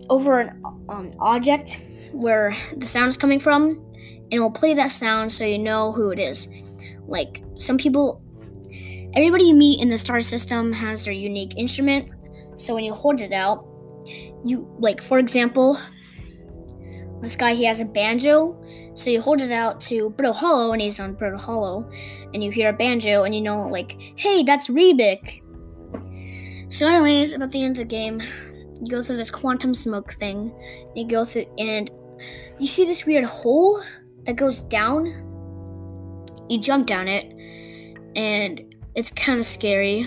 over 0.09 0.41
an 0.41 0.63
um, 0.89 1.13
object 1.21 1.85
where 2.13 2.53
the 2.77 2.87
sound 2.87 3.09
is 3.09 3.17
coming 3.17 3.39
from, 3.39 3.71
and 3.95 4.33
it 4.33 4.41
will 4.41 4.51
play 4.51 4.75
that 4.75 4.91
sound 4.91 5.33
so 5.33 5.45
you 5.45 5.59
know 5.59 5.93
who 5.93 6.11
it 6.11 6.19
is. 6.19 6.49
Like 7.07 7.43
some 7.61 7.77
people, 7.77 8.23
everybody 9.15 9.45
you 9.45 9.55
meet 9.55 9.83
in 9.83 9.91
the 9.91 9.99
star 9.99 10.21
system 10.23 10.73
has 10.73 11.05
their 11.05 11.13
unique 11.13 11.59
instrument. 11.59 12.09
So 12.57 12.75
when 12.75 12.85
you 12.85 12.95
hold 12.95 13.21
it 13.21 13.33
out, 13.33 13.67
you 14.43 14.75
like, 14.79 15.03
for 15.03 15.19
example, 15.19 15.77
this 17.21 17.37
guy 17.37 17.55
he 17.55 17.65
has 17.65 17.83
a 17.83 17.85
banjo. 17.85 18.57
So 18.95 19.11
you 19.11 19.21
hold 19.21 19.43
it 19.43 19.53
out 19.53 19.81
to 19.83 20.11
Brittle 20.11 20.33
Hollow, 20.33 20.73
and 20.73 20.81
he's 20.81 20.99
on 20.99 21.15
Brittle 21.15 21.39
Hollow, 21.39 21.89
and 22.33 22.43
you 22.43 22.51
hear 22.51 22.71
a 22.71 22.73
banjo, 22.73 23.25
and 23.25 23.35
you 23.35 23.41
know, 23.41 23.69
like, 23.69 24.01
hey, 24.17 24.43
that's 24.43 24.69
Riebeck. 24.69 25.43
So, 26.73 26.89
anyways, 26.89 27.35
about 27.35 27.53
the 27.53 27.63
end 27.63 27.73
of 27.73 27.79
the 27.79 27.85
game, 27.85 28.21
you 28.81 28.91
go 28.91 29.03
through 29.03 29.19
this 29.19 29.31
quantum 29.31 29.75
smoke 29.75 30.13
thing. 30.15 30.53
You 30.95 31.07
go 31.07 31.25
through, 31.25 31.47
and 31.59 31.91
you 32.59 32.67
see 32.67 32.85
this 32.85 33.07
weird 33.07 33.25
hole 33.25 33.81
that 34.25 34.37
goes 34.37 34.61
down 34.63 35.30
you 36.51 36.61
jump 36.61 36.87
down 36.87 37.09
it, 37.09 37.33
and 38.17 38.75
it's 38.95 39.11
kind 39.11 39.39
of 39.39 39.47
scary 39.47 40.07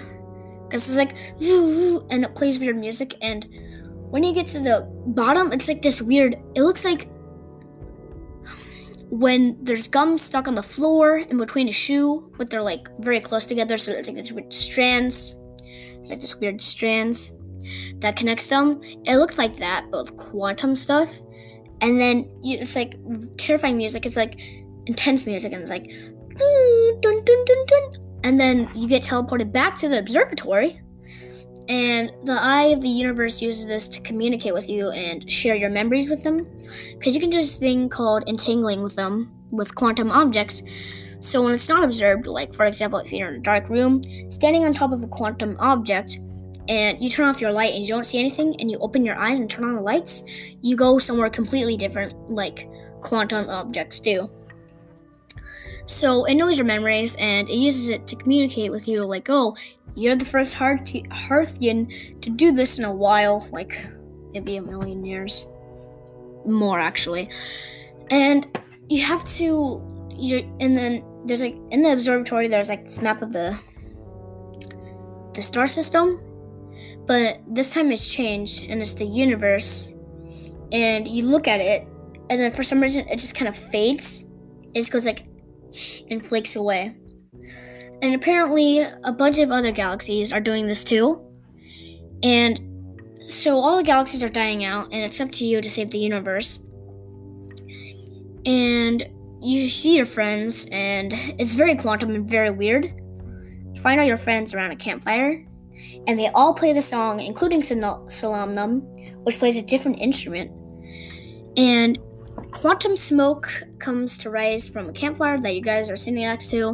because 0.65 0.87
it's 0.87 0.97
like 0.97 1.17
and 2.11 2.25
it 2.25 2.35
plays 2.35 2.59
weird 2.59 2.77
music. 2.77 3.15
And 3.21 3.47
when 4.09 4.23
you 4.23 4.33
get 4.33 4.47
to 4.47 4.59
the 4.59 4.87
bottom, 5.07 5.51
it's 5.51 5.67
like 5.67 5.81
this 5.81 6.01
weird. 6.01 6.35
It 6.55 6.61
looks 6.61 6.85
like 6.85 7.09
when 9.09 9.57
there's 9.63 9.87
gum 9.87 10.17
stuck 10.17 10.47
on 10.47 10.55
the 10.55 10.63
floor 10.63 11.17
in 11.17 11.37
between 11.37 11.69
a 11.69 11.71
shoe, 11.71 12.31
but 12.37 12.49
they're 12.49 12.63
like 12.63 12.87
very 12.99 13.19
close 13.19 13.45
together, 13.45 13.77
so 13.77 13.91
there's 13.91 14.07
like 14.07 14.17
these 14.17 14.33
weird 14.33 14.53
strands. 14.53 15.43
It's 15.99 16.09
like 16.09 16.19
this 16.19 16.35
weird 16.39 16.61
strands 16.61 17.37
that 17.99 18.15
connects 18.15 18.47
them. 18.47 18.81
It 19.05 19.17
looks 19.17 19.37
like 19.37 19.55
that, 19.57 19.85
but 19.91 20.03
with 20.03 20.17
quantum 20.17 20.75
stuff. 20.75 21.15
And 21.81 21.99
then 21.99 22.29
you, 22.41 22.57
it's 22.57 22.75
like 22.75 22.95
terrifying 23.37 23.77
music. 23.77 24.05
It's 24.05 24.17
like 24.17 24.39
intense 24.87 25.25
music, 25.25 25.53
and 25.53 25.61
it's 25.61 25.71
like 25.71 25.91
dun, 26.37 27.23
dun, 27.23 27.45
dun, 27.45 27.65
dun, 27.65 27.93
and 28.23 28.39
then 28.39 28.69
you 28.75 28.87
get 28.87 29.03
teleported 29.03 29.51
back 29.51 29.77
to 29.77 29.89
the 29.89 29.99
observatory. 29.99 30.79
And 31.69 32.11
the 32.25 32.33
eye 32.33 32.67
of 32.67 32.81
the 32.81 32.89
universe 32.89 33.41
uses 33.41 33.67
this 33.67 33.87
to 33.89 34.01
communicate 34.01 34.53
with 34.53 34.69
you 34.69 34.89
and 34.89 35.29
share 35.31 35.55
your 35.55 35.69
memories 35.69 36.09
with 36.09 36.23
them. 36.23 36.45
Because 36.97 37.15
you 37.15 37.21
can 37.21 37.29
do 37.29 37.37
this 37.37 37.57
thing 37.57 37.87
called 37.87 38.23
entangling 38.27 38.83
with 38.83 38.95
them 38.95 39.31
with 39.51 39.73
quantum 39.75 40.11
objects. 40.11 40.63
So 41.21 41.41
when 41.41 41.53
it's 41.53 41.69
not 41.69 41.83
observed, 41.83 42.27
like 42.27 42.53
for 42.53 42.65
example, 42.65 42.99
if 42.99 43.13
you're 43.13 43.29
in 43.29 43.35
a 43.35 43.39
dark 43.39 43.69
room, 43.69 44.03
standing 44.29 44.65
on 44.65 44.73
top 44.73 44.91
of 44.91 45.03
a 45.03 45.07
quantum 45.07 45.55
object, 45.59 46.17
and 46.67 47.01
you 47.01 47.09
turn 47.09 47.27
off 47.27 47.39
your 47.41 47.51
light 47.51 47.73
and 47.73 47.81
you 47.81 47.87
don't 47.87 48.05
see 48.05 48.19
anything, 48.19 48.59
and 48.59 48.69
you 48.69 48.77
open 48.79 49.05
your 49.05 49.17
eyes 49.17 49.39
and 49.39 49.49
turn 49.49 49.63
on 49.63 49.75
the 49.75 49.81
lights, 49.81 50.23
you 50.61 50.75
go 50.75 50.97
somewhere 50.97 51.29
completely 51.29 51.77
different, 51.77 52.13
like 52.29 52.69
quantum 53.01 53.49
objects 53.49 53.99
do. 54.01 54.29
So 55.85 56.25
it 56.25 56.35
knows 56.35 56.57
your 56.57 56.65
memories 56.65 57.15
and 57.17 57.49
it 57.49 57.55
uses 57.55 57.89
it 57.89 58.07
to 58.07 58.15
communicate 58.15 58.71
with 58.71 58.87
you, 58.87 59.03
like, 59.05 59.29
oh, 59.29 59.55
you're 59.95 60.15
the 60.15 60.25
first 60.25 60.55
Hearthian 60.55 62.21
to 62.21 62.29
do 62.29 62.51
this 62.51 62.79
in 62.79 62.85
a 62.85 62.93
while. 62.93 63.47
Like, 63.51 63.85
it'd 64.33 64.45
be 64.45 64.57
a 64.57 64.61
million 64.61 65.05
years. 65.05 65.53
More, 66.45 66.79
actually. 66.79 67.29
And 68.09 68.47
you 68.89 69.03
have 69.03 69.23
to, 69.25 69.81
you're, 70.17 70.41
and 70.59 70.75
then 70.75 71.03
there's 71.25 71.41
like, 71.41 71.57
in 71.71 71.83
the 71.83 71.91
observatory, 71.91 72.47
there's 72.47 72.69
like 72.69 72.83
this 72.83 73.01
map 73.01 73.21
of 73.21 73.33
the, 73.33 73.59
the 75.33 75.43
star 75.43 75.67
system. 75.67 76.21
But 77.05 77.41
this 77.47 77.73
time 77.73 77.91
it's 77.91 78.07
changed 78.11 78.69
and 78.69 78.79
it's 78.79 78.93
the 78.93 79.05
universe. 79.05 79.99
And 80.71 81.07
you 81.07 81.25
look 81.25 81.47
at 81.47 81.59
it, 81.59 81.87
and 82.29 82.39
then 82.39 82.51
for 82.51 82.63
some 82.63 82.79
reason 82.79 83.07
it 83.09 83.19
just 83.19 83.35
kind 83.35 83.49
of 83.49 83.55
fades. 83.55 84.31
It 84.73 84.79
just 84.79 84.91
goes 84.91 85.05
like 85.05 85.25
and 86.09 86.25
flakes 86.25 86.55
away. 86.55 86.95
And 88.01 88.15
apparently, 88.15 88.79
a 88.79 89.11
bunch 89.11 89.39
of 89.39 89.51
other 89.51 89.71
galaxies 89.71 90.33
are 90.33 90.41
doing 90.41 90.67
this 90.67 90.83
too. 90.83 91.21
And 92.21 92.59
so 93.27 93.59
all 93.59 93.77
the 93.77 93.83
galaxies 93.83 94.23
are 94.23 94.29
dying 94.29 94.65
out, 94.65 94.85
and 94.91 95.03
it's 95.03 95.21
up 95.21 95.31
to 95.33 95.45
you 95.45 95.61
to 95.61 95.69
save 95.69 95.89
the 95.91 95.99
universe. 95.99 96.69
And 98.45 99.07
you 99.41 99.69
see 99.69 99.95
your 99.95 100.05
friends, 100.05 100.67
and 100.71 101.13
it's 101.39 101.53
very 101.55 101.75
quantum 101.75 102.15
and 102.15 102.29
very 102.29 102.51
weird. 102.51 102.93
You 103.73 103.81
find 103.81 103.99
all 103.99 104.05
your 104.05 104.17
friends 104.17 104.53
around 104.53 104.71
a 104.71 104.75
campfire, 104.75 105.45
and 106.07 106.19
they 106.19 106.27
all 106.29 106.53
play 106.53 106.73
the 106.73 106.81
song, 106.81 107.21
including 107.21 107.61
Solanum, 107.61 108.81
which 109.23 109.39
plays 109.39 109.55
a 109.57 109.61
different 109.61 109.99
instrument. 109.99 110.51
And 111.55 111.97
quantum 112.53 112.95
smoke 112.95 113.47
comes 113.79 114.17
to 114.19 114.29
rise 114.29 114.67
from 114.67 114.89
a 114.89 114.93
campfire 114.93 115.39
that 115.41 115.55
you 115.55 115.61
guys 115.61 115.89
are 115.89 115.95
sitting 115.95 116.21
next 116.21 116.49
to, 116.51 116.69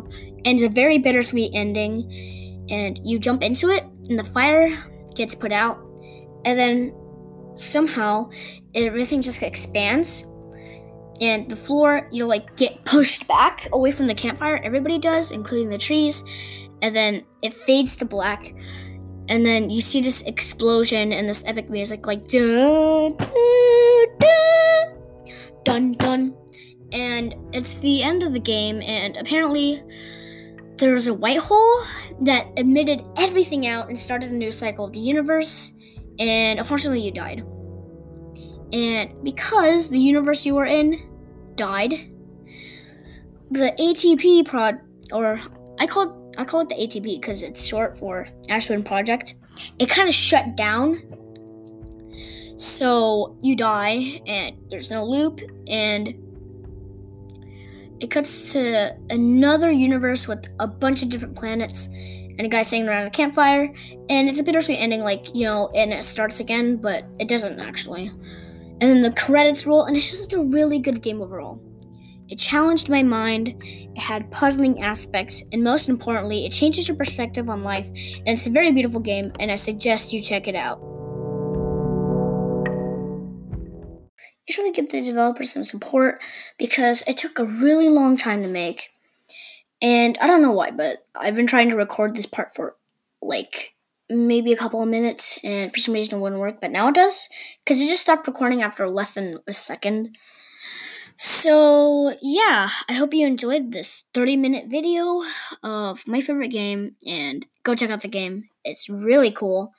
and 0.45 0.59
it's 0.59 0.63
a 0.63 0.69
very 0.69 0.97
bittersweet 0.97 1.51
ending. 1.53 2.11
And 2.69 2.99
you 3.03 3.17
jump 3.17 3.41
into 3.41 3.69
it, 3.69 3.83
and 4.09 4.19
the 4.19 4.23
fire 4.23 4.77
gets 5.15 5.33
put 5.33 5.51
out, 5.51 5.79
and 6.45 6.57
then 6.57 6.93
somehow 7.55 8.29
everything 8.75 9.21
just 9.21 9.43
expands 9.43 10.25
and 11.21 11.49
the 11.49 11.55
floor 11.55 12.07
you 12.11 12.25
like 12.25 12.55
get 12.55 12.83
pushed 12.85 13.27
back 13.27 13.67
away 13.73 13.91
from 13.91 14.07
the 14.07 14.13
campfire 14.13 14.61
everybody 14.63 14.97
does 14.97 15.31
including 15.31 15.69
the 15.69 15.77
trees 15.77 16.23
and 16.81 16.95
then 16.95 17.25
it 17.41 17.53
fades 17.53 17.97
to 17.97 18.05
black 18.05 18.53
and 19.27 19.45
then 19.45 19.69
you 19.69 19.81
see 19.81 20.01
this 20.01 20.23
explosion 20.23 21.11
and 21.11 21.27
this 21.27 21.45
epic 21.45 21.69
music 21.69 22.07
like 22.07 22.27
dun 22.27 23.15
dun 23.17 24.07
dun, 24.19 24.98
dun, 25.69 25.93
dun. 25.93 26.35
and 26.91 27.35
it's 27.53 27.75
the 27.75 28.01
end 28.03 28.23
of 28.23 28.33
the 28.33 28.39
game 28.39 28.81
and 28.81 29.17
apparently 29.17 29.83
there 30.77 30.93
was 30.93 31.07
a 31.07 31.13
white 31.13 31.39
hole 31.39 31.83
that 32.21 32.47
emitted 32.57 33.03
everything 33.17 33.67
out 33.67 33.87
and 33.87 33.97
started 33.97 34.31
a 34.31 34.35
new 34.35 34.51
cycle 34.51 34.85
of 34.85 34.93
the 34.93 34.99
universe 34.99 35.73
and 36.19 36.59
unfortunately 36.59 37.01
you 37.01 37.11
died 37.11 37.43
and 38.71 39.23
because 39.23 39.89
the 39.89 39.97
universe 39.97 40.45
you 40.45 40.55
were 40.55 40.65
in 40.65 41.09
died, 41.55 41.93
the 43.51 43.73
ATP 43.79 44.47
prod, 44.47 44.79
or 45.11 45.39
I 45.79 45.87
call 45.87 46.03
it, 46.03 46.37
I 46.37 46.45
call 46.45 46.61
it 46.61 46.69
the 46.69 46.75
ATP 46.75 47.19
because 47.19 47.41
it's 47.41 47.65
short 47.65 47.97
for 47.97 48.27
Ash 48.49 48.67
Twin 48.67 48.83
Project. 48.83 49.35
It 49.79 49.89
kind 49.89 50.07
of 50.07 50.13
shut 50.13 50.55
down. 50.55 51.01
So 52.59 53.37
you 53.41 53.55
die, 53.55 54.21
and 54.25 54.55
there's 54.69 54.91
no 54.91 55.05
loop, 55.05 55.39
and 55.67 56.13
it 57.99 58.11
cuts 58.11 58.53
to 58.53 58.95
another 59.09 59.71
universe 59.71 60.27
with 60.27 60.47
a 60.59 60.67
bunch 60.67 61.01
of 61.01 61.09
different 61.09 61.35
planets 61.35 61.87
and 61.87 62.41
a 62.41 62.47
guy 62.47 62.61
sitting 62.61 62.87
around 62.87 63.07
a 63.07 63.09
campfire. 63.09 63.73
And 64.09 64.29
it's 64.29 64.39
a 64.39 64.43
bittersweet 64.43 64.79
ending, 64.79 65.01
like, 65.01 65.33
you 65.35 65.45
know, 65.45 65.69
and 65.75 65.91
it 65.91 66.03
starts 66.03 66.39
again, 66.39 66.77
but 66.77 67.05
it 67.17 67.27
doesn't 67.27 67.59
actually 67.59 68.11
and 68.81 68.89
then 68.89 69.01
the 69.01 69.11
credits 69.11 69.65
roll, 69.65 69.85
and 69.85 69.95
it's 69.95 70.09
just 70.09 70.33
a 70.33 70.41
really 70.41 70.79
good 70.79 71.01
game 71.01 71.21
overall. 71.21 71.61
It 72.29 72.37
challenged 72.37 72.89
my 72.89 73.03
mind, 73.03 73.55
it 73.61 73.97
had 73.97 74.31
puzzling 74.31 74.81
aspects, 74.81 75.43
and 75.51 75.63
most 75.63 75.89
importantly, 75.89 76.45
it 76.45 76.51
changes 76.51 76.87
your 76.87 76.95
perspective 76.95 77.49
on 77.49 77.63
life, 77.63 77.87
and 77.87 78.29
it's 78.29 78.47
a 78.47 78.51
very 78.51 78.71
beautiful 78.71 78.99
game, 78.99 79.33
and 79.39 79.51
I 79.51 79.55
suggest 79.55 80.13
you 80.13 80.21
check 80.21 80.47
it 80.47 80.55
out. 80.55 80.79
You 84.49 84.53
should 84.53 84.73
give 84.73 84.89
the 84.89 84.99
developers 84.99 85.51
some 85.51 85.63
support 85.63 86.19
because 86.57 87.03
it 87.05 87.17
took 87.17 87.37
a 87.37 87.45
really 87.45 87.87
long 87.87 88.17
time 88.17 88.41
to 88.41 88.49
make. 88.49 88.89
And 89.79 90.17
I 90.19 90.25
don't 90.25 90.41
know 90.41 90.51
why, 90.51 90.71
but 90.71 91.05
I've 91.13 91.35
been 91.35 91.45
trying 91.45 91.69
to 91.69 91.75
record 91.75 92.15
this 92.15 92.25
part 92.25 92.55
for 92.55 92.75
like 93.21 93.75
maybe 94.09 94.51
a 94.51 94.57
couple 94.57 94.81
of 94.81 94.89
minutes, 94.89 95.37
and 95.43 95.71
for 95.71 95.77
some 95.77 95.93
reason 95.93 96.17
it 96.17 96.21
wouldn't 96.21 96.41
work, 96.41 96.59
but 96.59 96.71
now 96.71 96.87
it 96.87 96.95
does 96.95 97.29
because 97.63 97.79
it 97.79 97.87
just 97.87 98.01
stopped 98.01 98.25
recording 98.25 98.63
after 98.63 98.89
less 98.89 99.13
than 99.13 99.37
a 99.45 99.53
second. 99.53 100.17
So, 101.15 102.15
yeah, 102.19 102.69
I 102.87 102.93
hope 102.93 103.13
you 103.13 103.27
enjoyed 103.27 103.71
this 103.71 104.05
30 104.15 104.35
minute 104.35 104.65
video 104.67 105.21
of 105.61 106.07
my 106.07 106.21
favorite 106.21 106.47
game, 106.47 106.95
and 107.05 107.45
go 107.61 107.75
check 107.75 107.91
out 107.91 108.01
the 108.01 108.07
game. 108.07 108.49
It's 108.65 108.89
really 108.89 109.29
cool, 109.29 109.73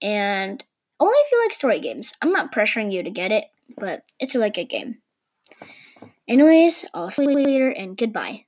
and 0.00 0.62
only 1.00 1.16
if 1.16 1.32
you 1.32 1.42
like 1.42 1.52
story 1.52 1.80
games. 1.80 2.14
I'm 2.22 2.30
not 2.30 2.52
pressuring 2.52 2.92
you 2.92 3.02
to 3.02 3.10
get 3.10 3.32
it, 3.32 3.46
but 3.78 4.02
it's 4.18 4.34
a 4.34 4.50
good 4.50 4.68
game. 4.68 5.02
Anyways, 6.28 6.84
I'll 6.94 7.10
see 7.10 7.24
you 7.24 7.34
later, 7.34 7.70
and 7.70 7.96
goodbye. 7.96 8.45